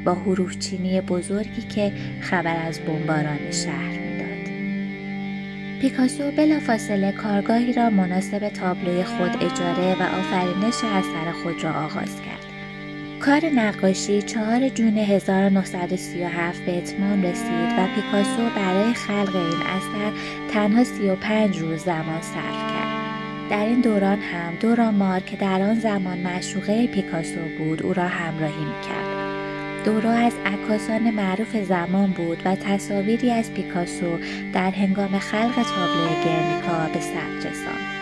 با 0.05 0.15
حروف 0.15 0.59
چینی 0.59 1.01
بزرگی 1.01 1.63
که 1.63 1.93
خبر 2.23 2.67
از 2.67 2.81
بمباران 2.81 3.51
شهر 3.51 3.99
می‌داد. 3.99 4.51
پیکاسو 5.81 6.31
بلافاصله 6.31 7.13
کارگاهی 7.13 7.73
را 7.73 7.91
مناسب 7.91 8.49
تابلوی 8.49 9.05
خود 9.05 9.31
اجاره 9.31 9.97
و 10.01 10.03
آفرینش 10.03 10.85
اثر 10.85 11.33
خود 11.43 11.65
را 11.65 11.73
آغاز 11.73 12.21
کرد. 12.23 12.30
کار 13.21 13.45
نقاشی 13.45 14.23
4 14.23 14.69
جون 14.69 14.99
1937 14.99 16.65
به 16.65 16.79
اتمام 16.79 17.23
رسید 17.23 17.79
و 17.79 17.87
پیکاسو 17.95 18.43
برای 18.57 18.95
خلق 18.95 19.37
این 19.37 19.63
اثر 19.63 20.13
تنها 20.53 20.85
35 20.85 21.59
روز 21.59 21.81
زمان 21.81 22.23
صرف 22.23 22.73
کرد. 22.73 23.51
در 23.51 23.67
این 23.67 23.81
دوران 23.81 24.19
هم 24.19 24.55
دورا 24.61 25.21
که 25.21 25.37
در 25.37 25.63
آن 25.63 25.81
زمان 25.81 26.19
معشوقه 26.19 26.87
پیکاسو 26.87 27.41
بود 27.59 27.83
او 27.83 27.95
را 27.95 28.09
همراهی 28.09 28.65
می‌کرد. 28.65 29.85
دورا 29.85 30.11
از 30.11 30.33
عکاسان 30.47 31.11
معروف 31.11 31.57
زمان 31.57 32.11
بود 32.11 32.43
و 32.45 32.57
تصاویری 32.57 33.31
از 33.31 33.55
پیکاسو 33.55 34.19
در 34.53 34.71
هنگام 34.71 35.19
خلق 35.19 35.55
تابلو 35.55 36.25
گرنیکا 36.25 36.93
به 36.93 37.01
ثبت 37.01 37.47
رساند. 37.47 38.00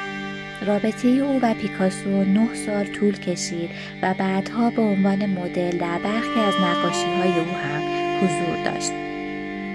رابطه 0.66 1.08
او 1.08 1.40
و 1.42 1.54
پیکاسو 1.54 2.24
نه 2.24 2.54
سال 2.54 2.86
طول 2.86 3.18
کشید 3.18 3.70
و 4.02 4.14
بعدها 4.18 4.70
به 4.70 4.82
عنوان 4.82 5.26
مدل 5.26 5.78
در 5.78 5.98
برخی 5.98 6.40
از 6.40 6.54
نقاشی 6.54 7.06
های 7.06 7.40
او 7.40 7.56
هم 7.56 7.82
حضور 8.18 8.64
داشت. 8.64 8.92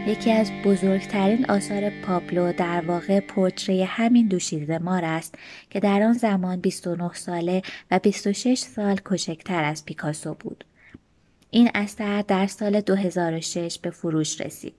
یکی 0.08 0.32
از 0.32 0.52
بزرگترین 0.66 1.46
آثار 1.46 1.90
پابلو 1.90 2.54
در 2.54 2.84
واقع 2.88 3.20
پورتری 3.20 3.84
همین 3.84 4.28
دوشیزه 4.28 4.78
مار 4.78 5.06
است 5.06 5.36
که 5.70 5.80
در 5.80 6.04
آن 6.04 6.14
زمان 6.14 6.60
29 6.60 7.14
ساله 7.14 7.62
و 7.92 8.00
26 8.00 8.60
سال 8.60 8.98
کوچکتر 8.98 9.64
از 9.64 9.86
پیکاسو 9.86 10.34
بود. 10.34 10.66
این 11.50 11.70
اثر 11.76 12.22
در 12.22 12.48
سال 12.48 12.82
2006 12.82 13.80
به 13.82 13.90
فروش 13.90 14.42
رسید 14.42 14.74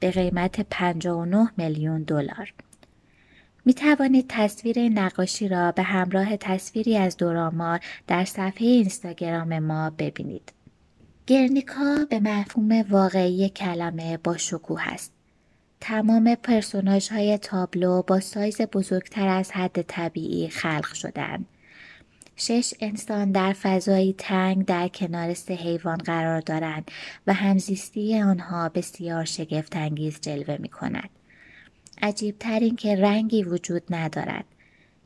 به 0.00 0.10
قیمت 0.10 0.60
59 0.60 1.50
میلیون 1.56 2.02
دلار. 2.02 2.52
می 3.66 3.74
توانید 3.74 4.26
تصویر 4.28 4.88
نقاشی 4.88 5.48
را 5.48 5.72
به 5.72 5.82
همراه 5.82 6.36
تصویری 6.36 6.96
از 6.96 7.16
دورامار 7.16 7.80
در 8.06 8.24
صفحه 8.24 8.66
اینستاگرام 8.66 9.58
ما 9.58 9.90
ببینید. 9.90 10.52
گرنیکا 11.26 12.06
به 12.10 12.20
مفهوم 12.20 12.84
واقعی 12.90 13.48
کلمه 13.48 14.16
با 14.16 14.36
شکوه 14.36 14.88
است. 14.88 15.12
تمام 15.80 16.34
پرسوناج 16.34 17.12
های 17.12 17.38
تابلو 17.38 18.02
با 18.02 18.20
سایز 18.20 18.60
بزرگتر 18.60 19.28
از 19.28 19.52
حد 19.52 19.82
طبیعی 19.82 20.48
خلق 20.48 20.94
شدند. 20.94 21.46
شش 22.36 22.74
انسان 22.80 23.32
در 23.32 23.52
فضایی 23.52 24.14
تنگ 24.18 24.64
در 24.64 24.88
کنار 24.88 25.34
سه 25.34 25.54
حیوان 25.54 25.96
قرار 25.96 26.40
دارند 26.40 26.90
و 27.26 27.32
همزیستی 27.32 28.20
آنها 28.20 28.68
بسیار 28.68 29.24
شگفتانگیز 29.24 30.20
جلوه 30.20 30.56
می 30.60 30.68
کند. 30.68 31.10
عجیبتر 32.02 32.60
این 32.60 32.76
که 32.76 32.96
رنگی 32.96 33.42
وجود 33.42 33.82
ندارد. 33.90 34.44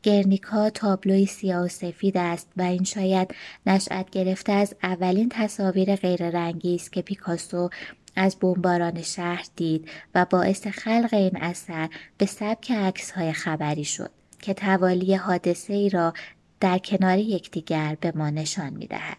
گرنیکا 0.03 0.69
تابلوی 0.69 1.25
سیاه 1.25 1.65
و 1.65 1.67
سفید 1.67 2.17
است 2.17 2.51
و 2.57 2.61
این 2.61 2.83
شاید 2.83 3.35
نشأت 3.65 4.09
گرفته 4.09 4.51
از 4.51 4.75
اولین 4.83 5.29
تصاویر 5.29 5.95
غیررنگی 5.95 6.75
است 6.75 6.91
که 6.91 7.01
پیکاسو 7.01 7.69
از 8.15 8.35
بمباران 8.39 9.01
شهر 9.01 9.45
دید 9.55 9.89
و 10.15 10.25
باعث 10.29 10.67
خلق 10.67 11.09
این 11.13 11.37
اثر 11.37 11.89
به 12.17 12.25
سبک 12.25 12.71
عکس 12.71 13.11
های 13.11 13.33
خبری 13.33 13.83
شد 13.83 14.11
که 14.39 14.53
توالی 14.53 15.15
حادثه 15.15 15.73
ای 15.73 15.89
را 15.89 16.13
در 16.59 16.77
کنار 16.77 17.17
یکدیگر 17.17 17.97
به 18.01 18.11
ما 18.15 18.29
نشان 18.29 18.73
می 18.73 18.87
دهد. 18.87 19.17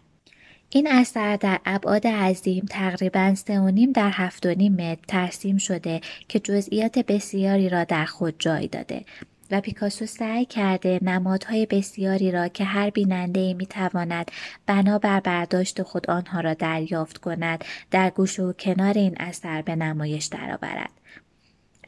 این 0.75 0.89
اثر 0.91 1.37
در 1.37 1.61
ابعاد 1.65 2.07
عظیم 2.07 2.67
تقریبا 2.71 3.35
نیم 3.49 3.93
در 3.93 4.11
هفت 4.13 4.47
و 4.47 4.55
نیم 4.55 4.73
متر 4.73 5.01
ترسیم 5.09 5.59
شده 5.59 6.01
که 6.29 6.41
جزئیات 6.41 6.99
بسیاری 6.99 7.69
را 7.69 7.85
در 7.85 8.05
خود 8.05 8.35
جای 8.39 8.67
داده 8.67 9.05
و 9.51 9.61
پیکاسو 9.61 10.07
سعی 10.07 10.45
کرده 10.45 10.99
نمادهای 11.03 11.67
بسیاری 11.67 12.31
را 12.31 12.49
که 12.49 12.65
هر 12.65 12.91
بیننده 12.91 13.41
ای 13.41 13.55
می 13.55 13.67
تواند 13.67 14.31
بنا 14.67 14.99
بر 14.99 15.21
برداشت 15.21 15.83
خود 15.83 16.11
آنها 16.11 16.41
را 16.41 16.55
دریافت 16.55 17.19
کند 17.19 17.65
در 17.91 18.11
گوش 18.11 18.41
و 18.41 18.53
کنار 18.53 18.95
این 18.95 19.15
اثر 19.21 19.63
به 19.63 19.77
نمایش 19.77 20.25
درآورد. 20.25 20.91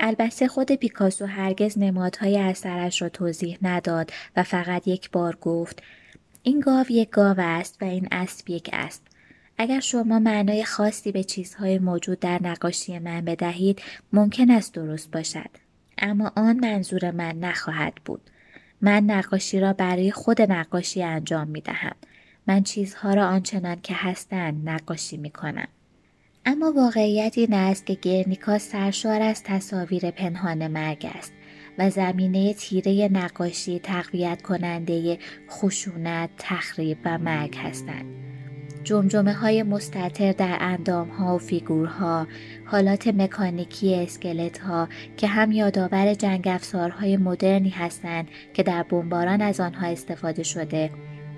البته 0.01 0.49
خود 0.49 0.73
پیکاسو 0.73 1.27
هرگز 1.27 1.79
نمادهای 1.79 2.39
اثرش 2.39 3.03
را 3.03 3.09
توضیح 3.09 3.59
نداد 3.63 4.11
و 4.37 4.43
فقط 4.43 4.89
یک 4.89 5.11
بار 5.11 5.37
گفت 5.41 5.83
این 6.47 6.61
گاو 6.61 6.87
یک 6.91 7.11
گاو 7.11 7.37
است 7.39 7.83
و 7.83 7.85
این 7.85 8.09
اسب 8.13 8.51
یک 8.51 8.71
اسب. 8.73 9.03
اگر 9.59 9.81
شما 9.81 10.19
معنای 10.19 10.65
خاصی 10.65 11.13
به 11.13 11.25
چیزهای 11.25 11.79
موجود 11.79 12.21
در 12.21 12.43
نقاشی 12.43 12.99
من 12.99 13.25
بدهید 13.25 13.83
ممکن 14.13 14.51
است 14.51 14.75
درست 14.75 15.11
باشد. 15.11 15.51
اما 15.99 16.33
آن 16.37 16.61
منظور 16.61 17.11
من 17.11 17.39
نخواهد 17.39 17.95
بود. 18.05 18.21
من 18.81 19.05
نقاشی 19.05 19.61
را 19.61 19.73
برای 19.73 20.13
خود 20.13 20.43
نقاشی 20.43 21.03
انجام 21.03 21.49
می 21.49 21.61
دهم. 21.61 21.97
من 22.47 22.63
چیزها 22.63 23.15
را 23.15 23.27
آنچنان 23.27 23.81
که 23.83 23.95
هستند 23.95 24.69
نقاشی 24.69 25.17
می 25.17 25.31
کنم. 25.31 25.69
اما 26.47 26.73
واقعیت 26.73 27.39
این 27.39 27.55
است 27.55 27.87
که 27.87 27.95
گرنیکا 27.95 28.59
سرشار 28.59 29.23
از 29.23 29.43
تصاویر 29.43 30.11
پنهان 30.11 30.67
مرگ 30.67 31.11
است 31.15 31.33
و 31.79 31.91
زمینه 31.91 32.55
تیره 32.55 33.09
نقاشی 33.13 33.79
تقویت 33.79 34.43
کننده 34.43 35.19
خشونت، 35.51 36.31
تخریب 36.39 36.99
و 37.05 37.19
مرگ 37.19 37.57
هستند. 37.57 38.25
جمجمه 38.85 39.33
های 39.33 39.63
مستطر 39.63 40.33
در 40.33 40.57
اندام 40.61 41.09
ها 41.09 41.35
و 41.35 41.39
فیگورها، 41.39 42.27
حالات 42.65 43.09
مکانیکی 43.09 43.95
اسکلت 43.95 44.59
ها 44.59 44.89
که 45.17 45.27
هم 45.27 45.53
یادآور 45.53 46.15
جنگ 46.15 46.49
افسارهای 46.49 47.17
مدرنی 47.17 47.71
هستند 47.71 48.29
که 48.55 48.63
در 48.63 48.83
بمباران 48.83 49.43
از 49.43 49.61
آنها 49.61 49.87
استفاده 49.87 50.43
شده 50.43 50.91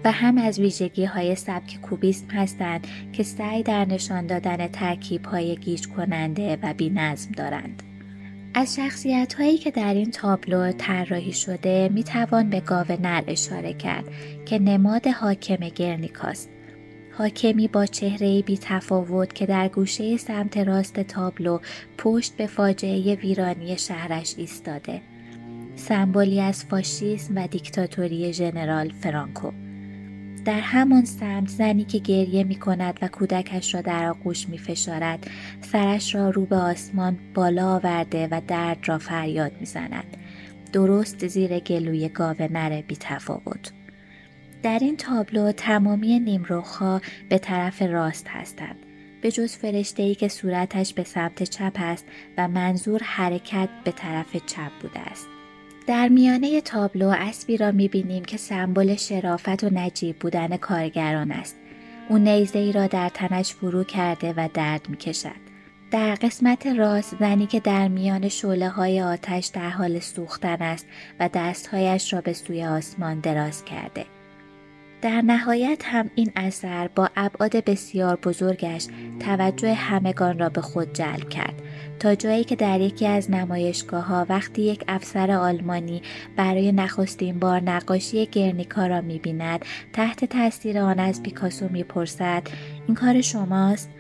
و 0.05 0.13
هم 0.13 0.39
از 0.39 0.59
ویژگی 0.59 1.05
های 1.05 1.35
سبک 1.35 1.81
کوبیسم 1.83 2.31
هستند 2.31 2.87
که 3.13 3.23
سعی 3.23 3.63
در 3.63 3.85
نشان 3.85 4.27
دادن 4.27 4.69
ترکیب 4.69 5.27
های 5.27 5.57
گیج 5.57 5.89
کننده 5.89 6.59
و 6.63 6.75
بی 6.75 6.91
نظم 6.91 7.33
دارند. 7.33 7.83
از 8.59 8.75
شخصیت 8.75 9.35
هایی 9.35 9.59
که 9.59 9.71
در 9.71 9.95
این 9.95 10.11
تابلو 10.11 10.73
طراحی 10.73 11.33
شده 11.33 11.91
می 11.93 12.05
توان 12.05 12.51
به 12.51 12.61
گاو 12.61 12.87
نر 13.01 13.25
اشاره 13.27 13.73
کرد 13.73 14.05
که 14.47 14.59
نماد 14.59 15.07
حاکم 15.07 15.57
گرنیکاست. 15.57 16.51
حاکمی 17.19 17.69
با 17.69 17.87
چهره 17.87 18.43
بی 18.43 18.59
تفاوت 18.59 19.35
که 19.35 19.47
در 19.47 19.69
گوشه 19.69 20.17
سمت 20.17 20.57
راست 20.57 21.01
تابلو 21.01 21.59
پشت 21.99 22.37
به 22.37 22.47
فاجعه 22.47 23.15
ویرانی 23.15 23.79
شهرش 23.79 24.35
ایستاده. 24.39 25.01
سمبولی 25.77 26.41
از 26.41 26.65
فاشیسم 26.65 27.37
و 27.37 27.47
دیکتاتوری 27.47 28.33
ژنرال 28.33 28.89
فرانکو. 28.89 29.66
در 30.47 30.61
همان 30.61 31.05
سمت 31.05 31.49
زنی 31.49 31.85
که 31.85 31.99
گریه 31.99 32.45
می 32.45 32.55
کند 32.55 32.99
و 33.03 33.09
کودکش 33.09 33.75
را 33.75 33.81
در 33.81 34.07
آغوش 34.09 34.49
می 34.49 34.59
فشارد 34.59 35.31
سرش 35.61 36.15
را 36.15 36.31
رو 36.31 36.47
به 36.47 36.57
آسمان 36.57 37.19
بالا 37.35 37.75
آورده 37.75 38.29
و 38.31 38.41
درد 38.49 38.79
را 38.89 38.99
فریاد 38.99 39.53
می 39.61 39.67
زند. 39.67 40.17
درست 40.73 41.27
زیر 41.27 41.59
گلوی 41.59 42.09
گاو 42.09 42.37
نر 42.51 42.83
بی 42.83 42.97
تفاوت. 43.01 43.73
در 44.63 44.79
این 44.79 44.97
تابلو 44.97 45.53
تمامی 45.53 46.21
نیمروخها 46.21 47.01
به 47.29 47.39
طرف 47.39 47.83
راست 47.83 48.29
هستند. 48.29 48.77
به 49.23 49.31
جز 49.31 49.57
فرشته 49.57 50.03
ای 50.03 50.15
که 50.15 50.29
صورتش 50.29 50.95
به 50.95 51.05
سمت 51.05 51.43
چپ 51.43 51.77
است 51.77 52.07
و 52.39 52.49
منظور 52.49 53.01
حرکت 53.05 53.69
به 53.85 53.93
طرف 53.93 54.37
چپ 54.47 54.71
بوده 54.83 55.01
است. 55.01 55.36
در 55.87 56.09
میانه 56.09 56.61
تابلو 56.61 57.15
اسبی 57.19 57.57
را 57.57 57.73
می‌بینیم 57.73 58.25
که 58.25 58.37
سمبل 58.37 58.97
شرافت 58.97 59.65
و 59.65 59.71
نجیب 59.73 60.19
بودن 60.19 60.57
کارگران 60.57 61.31
است. 61.31 61.57
او 62.09 62.19
نیزه 62.19 62.59
ای 62.59 62.73
را 62.73 62.87
در 62.87 63.09
تنش 63.09 63.53
فرو 63.53 63.85
کرده 63.85 64.35
و 64.37 64.49
درد 64.55 64.89
می‌کشد. 64.89 65.47
در 65.91 66.15
قسمت 66.15 66.67
راست 66.67 67.17
زنی 67.21 67.47
که 67.47 67.61
در 67.61 67.89
میان 67.89 68.29
شعله 68.29 68.69
های 68.69 69.03
آتش 69.03 69.47
در 69.47 69.71
حال 69.71 69.99
سوختن 69.99 70.63
است 70.63 70.87
و 71.21 71.29
دستهایش 71.35 72.13
را 72.13 72.21
به 72.21 72.33
سوی 72.33 72.65
آسمان 72.65 73.21
دراز 73.21 73.65
کرده. 73.65 74.05
در 75.03 75.23
نهایت 75.23 75.83
هم 75.85 76.11
این 76.15 76.33
اثر 76.37 76.89
با 76.89 77.11
ابعاد 77.17 77.65
بسیار 77.65 78.17
بزرگش 78.17 78.87
توجه 79.21 79.75
همگان 79.75 80.39
را 80.39 80.49
به 80.49 80.61
خود 80.61 80.93
جلب 80.93 81.29
کرد 81.29 81.63
تا 81.99 82.15
جایی 82.15 82.45
که 82.45 82.57
در 82.57 82.81
یکی 82.81 83.07
از 83.07 83.31
نمایشگاه 83.31 84.05
ها 84.05 84.27
وقتی 84.29 84.63
یک 84.63 84.85
افسر 84.89 85.31
آلمانی 85.31 86.03
برای 86.37 86.73
نخستین 86.73 87.39
بار 87.39 87.61
نقاشی 87.61 88.27
گرنیکا 88.27 88.87
را 88.87 89.01
می 89.01 89.19
بیند 89.19 89.65
تحت 89.93 90.25
تاثیر 90.25 90.79
آن 90.79 90.99
از 90.99 91.23
پیکاسو 91.23 91.69
می 91.69 91.85
پرسد 91.85 92.43
این 92.87 92.95
کار 92.95 93.21
شماست؟ 93.21 93.91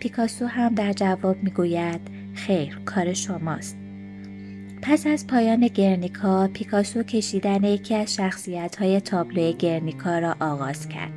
پیکاسو 0.00 0.46
هم 0.46 0.74
در 0.74 0.92
جواب 0.92 1.36
می 1.42 1.50
گوید 1.50 2.00
خیر 2.34 2.80
کار 2.84 3.12
شماست 3.12 3.76
پس 4.82 5.06
از 5.06 5.26
پایان 5.26 5.66
گرنیکا 5.66 6.48
پیکاسو 6.48 7.02
کشیدن 7.02 7.64
یکی 7.64 7.94
از 7.94 8.14
شخصیت 8.14 8.76
های 8.76 9.00
تابلوی 9.00 9.52
گرنیکا 9.52 10.18
را 10.18 10.36
آغاز 10.40 10.88
کرد. 10.88 11.12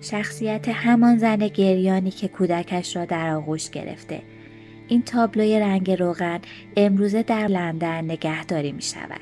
شخصیت 0.00 0.68
همان 0.68 1.18
زن 1.18 1.36
گریانی 1.36 2.10
که 2.10 2.28
کودکش 2.28 2.96
را 2.96 3.04
در 3.04 3.30
آغوش 3.30 3.70
گرفته. 3.70 4.22
این 4.90 5.02
تابلوی 5.02 5.60
رنگ 5.60 5.90
روغن 5.90 6.40
امروزه 6.76 7.22
در 7.22 7.46
لندن 7.46 8.04
نگهداری 8.04 8.72
می 8.72 8.82
شود. 8.82 9.20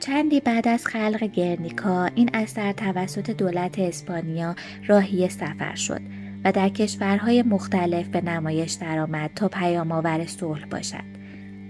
چندی 0.00 0.40
بعد 0.40 0.68
از 0.68 0.86
خلق 0.86 1.24
گرنیکا 1.24 2.04
این 2.04 2.30
اثر 2.34 2.72
توسط 2.72 3.30
دولت 3.30 3.78
اسپانیا 3.78 4.54
راهی 4.86 5.28
سفر 5.28 5.74
شد 5.74 6.00
و 6.44 6.52
در 6.52 6.68
کشورهای 6.68 7.42
مختلف 7.42 8.08
به 8.08 8.20
نمایش 8.20 8.72
درآمد 8.72 9.30
تا 9.34 9.48
پیام 9.48 9.92
آور 9.92 10.26
صلح 10.26 10.66
باشد. 10.66 11.14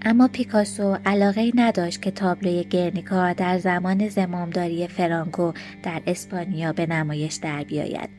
اما 0.01 0.27
پیکاسو 0.27 0.97
علاقه 1.05 1.51
نداشت 1.55 2.01
که 2.01 2.11
تابلوی 2.11 2.63
گرنیکا 2.63 3.33
در 3.33 3.57
زمان 3.57 4.09
زمامداری 4.09 4.87
فرانکو 4.87 5.51
در 5.83 6.01
اسپانیا 6.07 6.73
به 6.73 6.85
نمایش 6.85 7.35
در 7.35 7.63
بیاید 7.63 8.09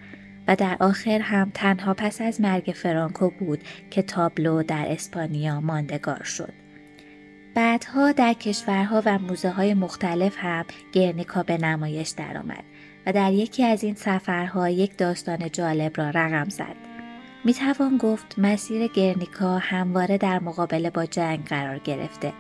و 0.49 0.57
در 0.57 0.77
آخر 0.81 1.19
هم 1.19 1.51
تنها 1.55 1.95
پس 1.95 2.21
از 2.21 2.41
مرگ 2.41 2.73
فرانکو 2.77 3.31
بود 3.31 3.61
که 3.91 4.03
تابلو 4.03 4.63
در 4.63 4.85
اسپانیا 4.89 5.61
ماندگار 5.61 6.23
شد. 6.23 6.53
بعدها 7.55 8.13
در 8.13 8.33
کشورها 8.33 9.03
و 9.07 9.19
موزه 9.19 9.51
های 9.51 9.75
مختلف 9.75 10.35
هم 10.39 10.65
گرنیکا 10.93 11.43
به 11.43 11.59
نمایش 11.59 12.09
درآمد 12.09 12.65
و 13.07 13.13
در 13.13 13.33
یکی 13.33 13.65
از 13.65 13.85
این 13.85 13.95
سفرها 13.95 14.69
یک 14.69 14.97
داستان 14.99 15.51
جالب 15.51 16.01
را 16.01 16.11
رقم 16.11 16.49
زد. 16.49 16.77
می 17.45 17.55
توان 17.55 17.97
گفت 17.97 18.39
مسیر 18.39 18.87
گرنیکا 18.87 19.59
همواره 19.59 20.19
در 20.19 20.39
مقابله 20.39 20.91
با 20.91 21.07
جنگ 21.07 21.45
قرار 21.45 21.79
گرفته. 21.79 22.33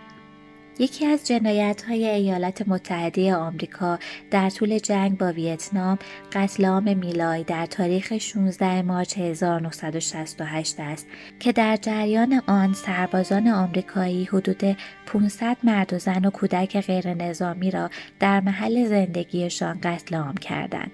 یکی 0.79 1.07
از 1.07 1.27
جنایت 1.27 1.83
های 1.83 2.07
ایالات 2.07 2.69
متحده 2.69 3.35
آمریکا 3.35 3.99
در 4.31 4.51
طول 4.51 4.79
جنگ 4.79 5.19
با 5.19 5.33
ویتنام 5.33 5.99
قتل 6.33 6.65
عام 6.65 6.97
میلای 6.97 7.45
در 7.45 7.67
تاریخ 7.67 8.19
16 8.19 8.83
مارچ 8.83 9.19
1968 9.19 10.81
است 10.81 11.07
که 11.41 11.53
در 11.53 11.77
جریان 11.77 12.43
آن 12.47 12.73
سربازان 12.73 13.49
آمریکایی 13.49 14.25
حدود 14.25 14.77
500 15.07 15.57
مرد 15.65 15.93
و 15.93 15.99
زن 15.99 16.25
و 16.25 16.31
کودک 16.31 16.81
غیر 16.81 17.15
نظامی 17.15 17.71
را 17.71 17.91
در 18.21 18.41
محل 18.41 18.85
زندگیشان 18.85 19.79
قتل 19.83 20.17
عام 20.17 20.35
کردند. 20.35 20.91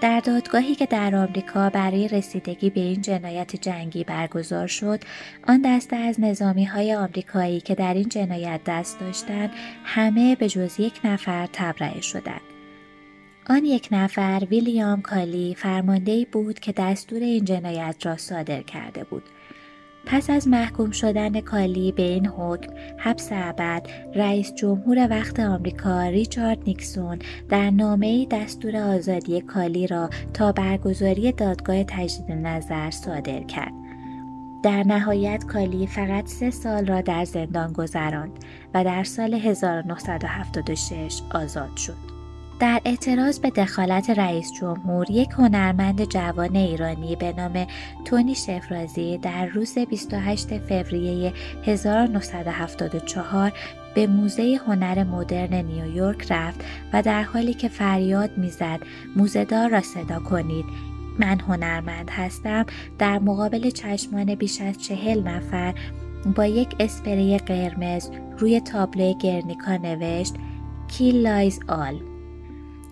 در 0.00 0.20
دادگاهی 0.20 0.74
که 0.74 0.86
در 0.86 1.16
آمریکا 1.16 1.70
برای 1.70 2.08
رسیدگی 2.08 2.70
به 2.70 2.80
این 2.80 3.00
جنایت 3.00 3.56
جنگی 3.56 4.04
برگزار 4.04 4.66
شد 4.66 5.00
آن 5.48 5.62
دسته 5.64 5.96
از 5.96 6.20
نظامی 6.20 6.64
های 6.64 6.94
آمریکایی 6.94 7.60
که 7.60 7.74
در 7.74 7.94
این 7.94 8.08
جنایت 8.08 8.60
دست 8.66 9.00
داشتند 9.00 9.50
همه 9.84 10.36
به 10.36 10.48
جز 10.48 10.80
یک 10.80 11.00
نفر 11.04 11.48
تبرئه 11.52 12.00
شدند. 12.00 12.40
آن 13.46 13.64
یک 13.64 13.88
نفر 13.92 14.46
ویلیام 14.50 15.02
کالی 15.02 15.54
فرمانده 15.54 16.26
بود 16.32 16.60
که 16.60 16.72
دستور 16.72 17.20
این 17.20 17.44
جنایت 17.44 17.96
را 18.02 18.16
صادر 18.16 18.62
کرده 18.62 19.04
بود. 19.04 19.22
پس 20.06 20.30
از 20.30 20.48
محکوم 20.48 20.90
شدن 20.90 21.40
کالی 21.40 21.92
به 21.92 22.02
این 22.02 22.26
حکم 22.26 22.72
حبس 22.98 23.28
ابد 23.32 23.86
رئیس 24.14 24.54
جمهور 24.54 25.08
وقت 25.10 25.40
آمریکا 25.40 26.02
ریچارد 26.02 26.58
نیکسون 26.66 27.18
در 27.48 27.70
نامه 27.70 28.26
دستور 28.30 28.76
آزادی 28.76 29.40
کالی 29.40 29.86
را 29.86 30.10
تا 30.34 30.52
برگزاری 30.52 31.32
دادگاه 31.32 31.84
تجدید 31.84 32.32
نظر 32.32 32.90
صادر 32.90 33.40
کرد 33.40 33.72
در 34.62 34.82
نهایت 34.82 35.44
کالی 35.44 35.86
فقط 35.86 36.26
سه 36.26 36.50
سال 36.50 36.86
را 36.86 37.00
در 37.00 37.24
زندان 37.24 37.72
گذراند 37.72 38.44
و 38.74 38.84
در 38.84 39.04
سال 39.04 39.34
1976 39.34 41.20
آزاد 41.34 41.76
شد. 41.76 42.19
در 42.60 42.80
اعتراض 42.84 43.38
به 43.38 43.50
دخالت 43.50 44.10
رئیس 44.10 44.52
جمهور 44.52 45.10
یک 45.10 45.30
هنرمند 45.30 46.04
جوان 46.04 46.56
ایرانی 46.56 47.16
به 47.16 47.32
نام 47.32 47.66
تونی 48.04 48.34
شفرازی 48.34 49.18
در 49.18 49.46
روز 49.46 49.78
28 49.78 50.58
فوریه 50.58 51.32
1974 51.64 53.52
به 53.94 54.06
موزه 54.06 54.60
هنر 54.66 55.04
مدرن 55.04 55.54
نیویورک 55.54 56.32
رفت 56.32 56.64
و 56.92 57.02
در 57.02 57.22
حالی 57.22 57.54
که 57.54 57.68
فریاد 57.68 58.38
می‌زد 58.38 58.80
موزهدار 59.16 59.70
را 59.70 59.80
صدا 59.80 60.18
کنید. 60.18 60.64
من 61.18 61.40
هنرمند 61.40 62.10
هستم. 62.10 62.66
در 62.98 63.18
مقابل 63.18 63.70
چشمان 63.70 64.34
بیش 64.34 64.60
از 64.60 64.82
چهل 64.82 65.22
نفر 65.22 65.74
با 66.36 66.46
یک 66.46 66.76
اسپری 66.80 67.38
قرمز 67.38 68.10
روی 68.38 68.60
تابلو 68.60 69.14
گرنیکا 69.18 69.76
نوشت 69.76 70.34
Kill 70.88 71.22
lies 71.22 71.60
all. 71.68 72.09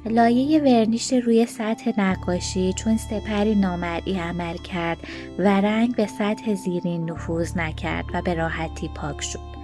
لایه 0.08 0.62
ورنیش 0.62 1.12
روی 1.12 1.46
سطح 1.46 2.00
نقاشی 2.00 2.72
چون 2.72 2.96
سپری 2.96 3.54
نامرئی 3.54 4.18
عمل 4.18 4.56
کرد 4.56 4.98
و 5.38 5.60
رنگ 5.60 5.96
به 5.96 6.06
سطح 6.06 6.54
زیرین 6.54 7.10
نفوذ 7.10 7.56
نکرد 7.56 8.04
و 8.14 8.22
به 8.22 8.34
راحتی 8.34 8.90
پاک 8.94 9.20
شد. 9.20 9.58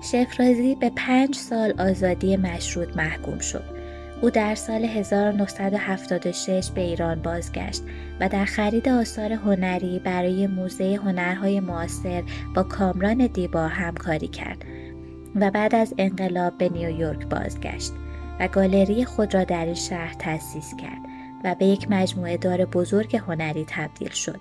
شفرازی 0.00 0.74
به 0.74 0.90
پنج 0.96 1.34
سال 1.34 1.74
آزادی 1.78 2.36
مشروط 2.36 2.96
محکوم 2.96 3.38
شد. 3.38 3.78
او 4.22 4.30
در 4.30 4.54
سال 4.54 4.84
1976 4.84 6.70
به 6.74 6.80
ایران 6.80 7.22
بازگشت 7.22 7.82
و 8.20 8.28
در 8.28 8.44
خرید 8.44 8.88
آثار 8.88 9.32
هنری 9.32 9.98
برای 9.98 10.46
موزه 10.46 11.00
هنرهای 11.04 11.60
معاصر 11.60 12.22
با 12.54 12.62
کامران 12.62 13.26
دیبا 13.26 13.66
همکاری 13.66 14.28
کرد 14.28 14.64
و 15.34 15.50
بعد 15.50 15.74
از 15.74 15.94
انقلاب 15.98 16.58
به 16.58 16.68
نیویورک 16.68 17.26
بازگشت. 17.26 17.92
و 18.40 18.48
گالری 18.48 19.04
خود 19.04 19.34
را 19.34 19.44
در 19.44 19.64
این 19.64 19.74
شهر 19.74 20.14
تأسیس 20.14 20.74
کرد 20.76 21.00
و 21.44 21.54
به 21.54 21.64
یک 21.66 21.86
مجموعه 21.90 22.36
دار 22.36 22.64
بزرگ 22.64 23.16
هنری 23.16 23.64
تبدیل 23.68 24.10
شد. 24.10 24.40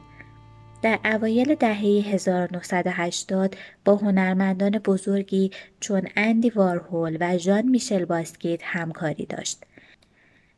در 0.82 1.00
اوایل 1.06 1.56
دهه 1.56 1.80
1980 1.80 3.56
با 3.86 3.96
هنرمندان 3.96 4.72
بزرگی 4.72 5.52
چون 5.80 6.08
اندی 6.16 6.50
وارهول 6.50 7.18
و 7.20 7.38
ژان 7.38 7.66
میشل 7.66 8.06
باسکیت 8.06 8.60
همکاری 8.64 9.26
داشت. 9.26 9.64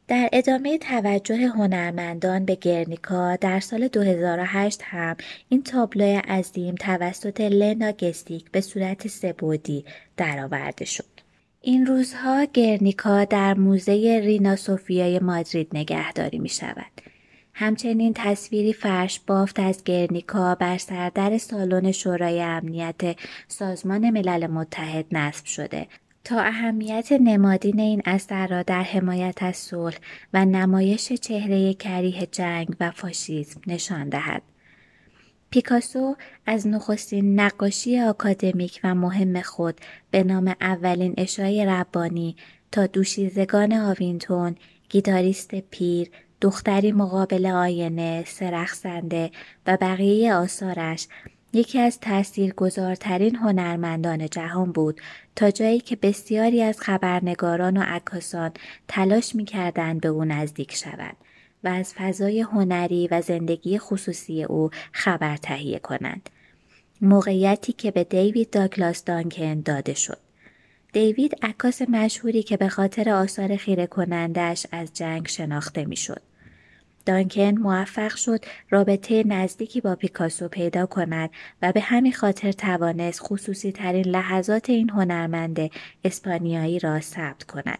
در 0.08 0.30
ادامه 0.34 0.78
توجه 0.78 1.48
هنرمندان 1.48 2.46
به 2.46 2.56
گرنیکا 2.56 3.36
در 3.36 3.60
سال 3.60 3.88
2008 3.88 4.82
هم 4.84 5.16
این 5.50 5.64
تابلو 5.64 6.22
عظیم 6.28 6.76
توسط 6.76 7.42
لنا 7.42 7.92
گستیک 7.92 8.52
به 8.52 8.62
صورت 8.62 9.08
سبودی 9.08 9.86
درآورده 10.18 10.86
شد. 10.86 11.19
این 11.62 11.86
روزها 11.86 12.44
گرنیکا 12.54 13.26
در 13.26 13.54
موزه 13.54 14.22
رینا 14.24 14.56
سوفیای 14.56 15.20
مادرید 15.20 15.68
نگهداری 15.74 16.40
می 16.40 16.50
شود. 16.50 17.02
همچنین 17.54 18.14
تصویری 18.16 18.74
فرش 18.74 19.20
بافت 19.20 19.60
از 19.60 19.84
گرنیکا 19.84 20.56
بر 20.56 20.78
سردر 20.78 21.38
سالن 21.38 21.92
شورای 21.92 22.42
امنیت 22.42 23.20
سازمان 23.48 24.10
ملل 24.10 24.48
متحد 24.48 25.06
نصب 25.12 25.46
شده 25.46 25.88
تا 26.24 26.40
اهمیت 26.40 27.12
نمادین 27.12 27.80
این 27.80 28.02
اثر 28.06 28.48
را 28.48 28.64
در 28.64 28.84
حمایت 28.84 29.44
از 29.44 29.58
صلح 29.58 29.98
و 30.34 30.46
نمایش 30.46 31.14
چهره 31.14 31.74
کریه 31.74 32.26
جنگ 32.26 32.76
و 32.80 32.92
فاشیسم 32.92 33.62
نشان 33.68 34.10
دهد. 34.10 34.42
پیکاسو 35.50 36.16
از 36.46 36.68
نخستین 36.68 37.40
نقاشی 37.40 38.00
آکادمیک 38.00 38.80
و 38.84 38.96
مهم 38.96 39.42
خود 39.42 39.82
به 40.12 40.24
نام 40.24 40.56
اولین 40.62 41.14
اشای 41.18 41.66
ربانی 41.66 42.36
تا 42.72 42.88
دوشیزگان 42.88 43.74
آوینتون، 43.74 44.56
گیتاریست 44.90 45.56
پیر، 45.56 46.10
دختری 46.42 46.92
مقابل 46.92 47.46
آینه، 47.46 48.24
سرخسنده 48.28 49.32
و 49.68 49.78
بقیه 49.82 50.34
آثارش 50.34 51.08
یکی 51.54 51.80
از 51.80 52.00
تاثیرگذارترین 52.00 53.36
هنرمندان 53.36 54.30
جهان 54.30 54.72
بود. 54.72 55.02
تا 55.36 55.52
جایی 55.52 55.80
که 55.80 55.96
بسیاری 55.96 56.64
از 56.64 56.82
خبرنگاران 56.82 57.78
و 57.78 57.82
عکاسان 57.82 58.52
تلاش 58.88 59.36
می‌کردند 59.36 60.02
به 60.02 60.08
او 60.08 60.26
نزدیک 60.26 60.76
شوند. 60.76 61.18
و 61.64 61.68
از 61.68 61.94
فضای 61.94 62.42
هنری 62.42 63.08
و 63.08 63.22
زندگی 63.22 63.80
خصوصی 63.80 64.44
او 64.44 64.70
خبر 64.92 65.38
تهیه 65.38 65.80
کنند. 65.80 66.30
موقعیتی 67.02 67.74
که 67.74 67.92
به 67.92 68.04
دیوید 68.04 68.50
داگلاس 68.50 69.04
دانکن 69.04 69.62
داده 69.62 69.94
شد. 69.94 70.18
دیوید 70.94 71.36
عکاس 71.42 71.82
مشهوری 71.82 72.44
که 72.44 72.58
به 72.58 72.70
خاطر 72.70 73.10
آثار 73.10 73.56
خیره 73.56 73.88
کنندش 73.88 74.68
از 74.72 74.94
جنگ 74.94 75.28
شناخته 75.28 75.86
می‌شد. 75.86 76.22
دانکن 77.06 77.58
موفق 77.58 78.16
شد 78.16 78.46
رابطه 78.70 79.24
نزدیکی 79.28 79.82
با 79.82 79.96
پیکاسو 79.96 80.48
پیدا 80.48 80.86
کند 80.86 81.30
و 81.62 81.72
به 81.72 81.80
همین 81.80 82.14
خاطر 82.14 82.52
توانست 82.52 83.20
خصوصی 83.24 83.72
ترین 83.72 84.06
لحظات 84.06 84.70
این 84.70 84.90
هنرمند 84.90 85.70
اسپانیایی 86.04 86.80
را 86.80 87.00
ثبت 87.00 87.44
کند. 87.44 87.80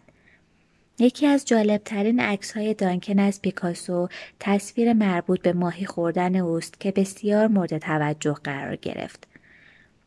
یکی 1.00 1.26
از 1.26 1.44
جالبترین 1.44 2.20
عکس 2.20 2.56
های 2.56 2.74
دانکن 2.74 3.18
از 3.18 3.42
پیکاسو 3.42 4.08
تصویر 4.40 4.92
مربوط 4.92 5.42
به 5.42 5.52
ماهی 5.52 5.86
خوردن 5.86 6.36
اوست 6.36 6.80
که 6.80 6.92
بسیار 6.92 7.46
مورد 7.46 7.78
توجه 7.78 8.34
قرار 8.44 8.76
گرفت. 8.76 9.26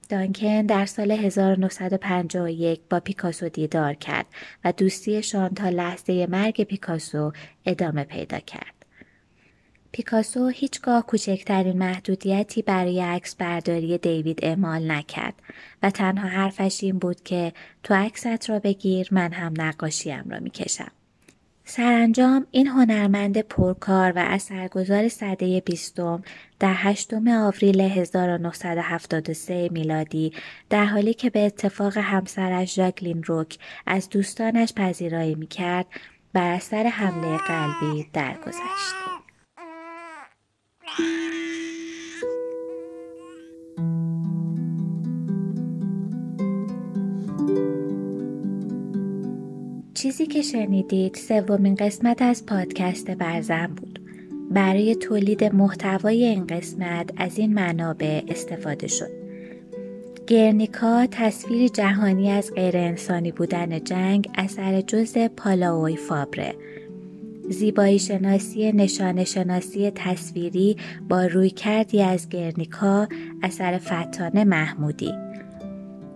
دانکن 0.10 0.62
در 0.62 0.86
سال 0.86 1.12
1951 1.12 2.82
با 2.90 3.00
پیکاسو 3.00 3.50
دیدار 3.50 3.94
کرد 3.94 4.26
و 4.66 4.72
دوستیشان 4.72 5.50
تا 5.50 5.70
لحظه 5.70 6.28
مرگ 6.28 6.64
پیکاسو 6.64 7.32
ادامه 7.66 8.04
پیدا 8.04 8.40
کرد. 8.40 8.83
پیکاسو 9.96 10.48
هیچگاه 10.48 11.06
کوچکترین 11.06 11.78
محدودیتی 11.78 12.62
برای 12.62 13.02
عکس 13.02 13.36
برداری 13.36 13.98
دیوید 13.98 14.40
اعمال 14.46 14.92
نکرد 14.92 15.34
و 15.84 15.90
تنها 15.90 16.28
حرفش 16.28 16.80
این 16.84 17.00
بود 17.00 17.24
که 17.24 17.54
تو 17.84 17.94
عکست 17.94 18.50
را 18.50 18.60
بگیر 18.60 19.08
من 19.12 19.34
هم 19.34 19.54
نقاشیم 19.58 20.30
را 20.30 20.40
می‌کشم. 20.40 20.92
سرانجام 21.66 22.48
این 22.52 22.68
هنرمند 22.68 23.38
پرکار 23.38 24.12
و 24.12 24.20
اثرگذار 24.28 25.08
سده 25.08 25.60
بیستم 25.66 26.24
در 26.60 26.74
هشتم 26.78 27.28
آوریل 27.28 27.82
1973 27.82 29.70
میلادی 29.72 30.34
در 30.70 30.86
حالی 30.86 31.14
که 31.14 31.30
به 31.30 31.46
اتفاق 31.46 31.98
همسرش 31.98 32.76
ژاکلین 32.76 33.24
روک 33.24 33.58
از 33.86 34.10
دوستانش 34.10 34.74
پذیرایی 34.74 35.36
می‌کرد 35.36 35.86
بر 36.34 36.52
اثر 36.52 36.84
حمله 36.84 37.38
قلبی 37.38 38.08
درگذشت. 38.14 39.13
که 50.34 50.42
شنیدید 50.42 51.16
سومین 51.16 51.76
قسمت 51.76 52.22
از 52.22 52.46
پادکست 52.46 53.12
برزن 53.12 53.68
بود. 53.68 54.00
برای 54.52 54.96
تولید 54.96 55.44
محتوای 55.44 56.24
این 56.24 56.48
قسمت 56.48 57.10
از 57.18 57.38
این 57.38 57.54
منابع 57.54 58.22
استفاده 58.28 58.88
شد. 58.88 59.10
گرنیکا 60.28 61.08
تصویر 61.12 61.68
جهانی 61.68 62.32
از 62.32 62.54
غیر 62.54 62.78
انسانی 62.78 63.32
بودن 63.32 63.84
جنگ 63.84 64.30
اثر 64.36 64.82
جز 64.82 65.18
پالاوی 65.18 65.96
فابره 65.96 66.56
زیبایی 67.50 68.00
شناسی 68.00 68.72
نشان 68.72 69.24
شناسی 69.24 69.92
تصویری 69.96 70.78
با 71.10 71.26
روی 71.26 71.50
کردی 71.50 72.02
از 72.02 72.30
گرنیکا 72.30 73.08
اثر 73.44 73.78
فتانه 73.78 74.44
محمودی 74.44 75.14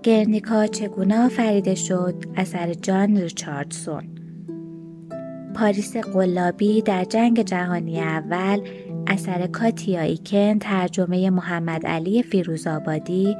گرنیکا 0.08 0.68
چگونه 0.68 1.26
آفریده 1.26 1.76
شد؟ 1.76 2.24
اثر 2.36 2.74
جان 2.74 3.18
ریچاردسون 3.18 4.04
پاریس 5.56 5.98
قلابی 5.98 6.82
در 6.82 7.04
جنگ 7.04 7.42
جهانی 7.42 8.02
اول 8.02 8.68
اثر 9.08 9.48
کاتیا 9.48 10.02
ایکن 10.02 10.60
ترجمه 10.60 11.30
محمد 11.30 11.86
علی 11.86 12.24
فیروزآبادی 12.24 13.38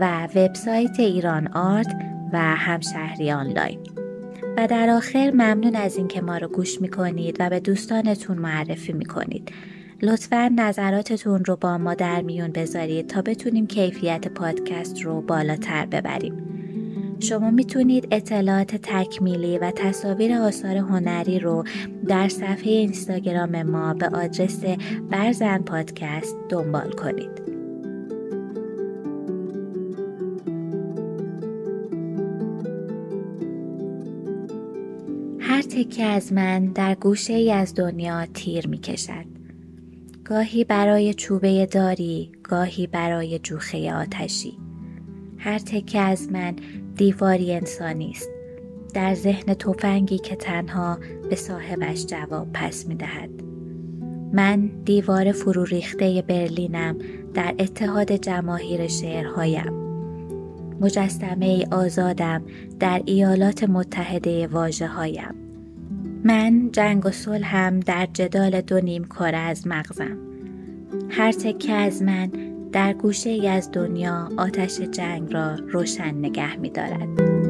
و 0.00 0.28
وبسایت 0.34 1.00
ایران 1.00 1.48
آرت 1.48 1.94
و 2.32 2.38
همشهری 2.38 3.32
آنلاین. 3.32 3.80
و 4.56 4.66
در 4.66 4.90
آخر 4.90 5.30
ممنون 5.30 5.76
از 5.76 5.96
اینکه 5.96 6.20
ما 6.20 6.38
رو 6.38 6.48
گوش 6.48 6.80
می‌کنید 6.80 7.36
و 7.40 7.50
به 7.50 7.60
دوستانتون 7.60 8.38
معرفی 8.38 8.92
می‌کنید. 8.92 9.50
لطفا 10.04 10.50
نظراتتون 10.56 11.44
رو 11.44 11.56
با 11.56 11.78
ما 11.78 11.94
در 11.94 12.22
میون 12.22 12.52
بذارید 12.52 13.06
تا 13.06 13.22
بتونیم 13.22 13.66
کیفیت 13.66 14.28
پادکست 14.28 15.02
رو 15.02 15.20
بالاتر 15.20 15.86
ببریم. 15.86 16.34
شما 17.20 17.50
می‌تونید 17.50 18.08
اطلاعات 18.10 18.76
تکمیلی 18.76 19.58
و 19.58 19.70
تصاویر 19.70 20.34
آثار 20.34 20.76
هنری 20.76 21.38
رو 21.38 21.64
در 22.08 22.28
صفحه 22.28 22.72
اینستاگرام 22.72 23.62
ما 23.62 23.94
به 23.94 24.06
آدرس 24.08 24.64
برزن 25.10 25.58
پادکست 25.58 26.36
دنبال 26.48 26.90
کنید. 26.90 27.42
هر 35.40 35.62
تکه 35.62 36.04
از 36.04 36.32
من 36.32 36.66
در 36.66 36.94
گوشه 36.94 37.32
ای 37.32 37.52
از 37.52 37.74
دنیا 37.74 38.26
تیر 38.26 38.68
می 38.68 38.78
کشد. 38.78 39.43
گاهی 40.24 40.64
برای 40.64 41.14
چوبه 41.14 41.66
داری، 41.66 42.32
گاهی 42.42 42.86
برای 42.86 43.38
جوخه 43.38 43.94
آتشی. 43.94 44.58
هر 45.38 45.58
تکه 45.58 46.00
از 46.00 46.32
من 46.32 46.56
دیواری 46.96 47.54
انسانی 47.54 48.10
است. 48.10 48.28
در 48.94 49.14
ذهن 49.14 49.54
تفنگی 49.54 50.18
که 50.18 50.36
تنها 50.36 50.98
به 51.30 51.36
صاحبش 51.36 52.06
جواب 52.06 52.52
پس 52.52 52.86
می 52.86 52.94
دهد. 52.94 53.30
من 54.32 54.66
دیوار 54.84 55.32
فرو 55.32 55.64
ریخته 55.64 56.22
برلینم 56.22 56.98
در 57.34 57.54
اتحاد 57.58 58.12
جماهیر 58.12 58.88
شعرهایم. 58.88 59.72
مجسمه 60.80 61.66
آزادم 61.70 62.42
در 62.80 63.02
ایالات 63.04 63.64
متحده 63.64 64.46
واجه 64.46 64.86
هایم. 64.86 65.43
من 66.26 66.70
جنگ 66.72 67.06
و 67.06 67.10
صلحم 67.10 67.80
در 67.80 68.08
جدال 68.12 68.60
دو 68.60 68.80
نیم 68.80 69.04
کار 69.04 69.34
از 69.34 69.66
مغزم. 69.66 70.18
هر 71.10 71.32
تکه 71.32 71.72
از 71.72 72.02
من 72.02 72.30
در 72.72 72.92
گوشه 72.92 73.30
ای 73.30 73.48
از 73.48 73.70
دنیا 73.72 74.28
آتش 74.36 74.80
جنگ 74.80 75.32
را 75.32 75.54
روشن 75.54 76.14
نگه 76.14 76.56
می 76.56 76.70
دارد. 76.70 77.43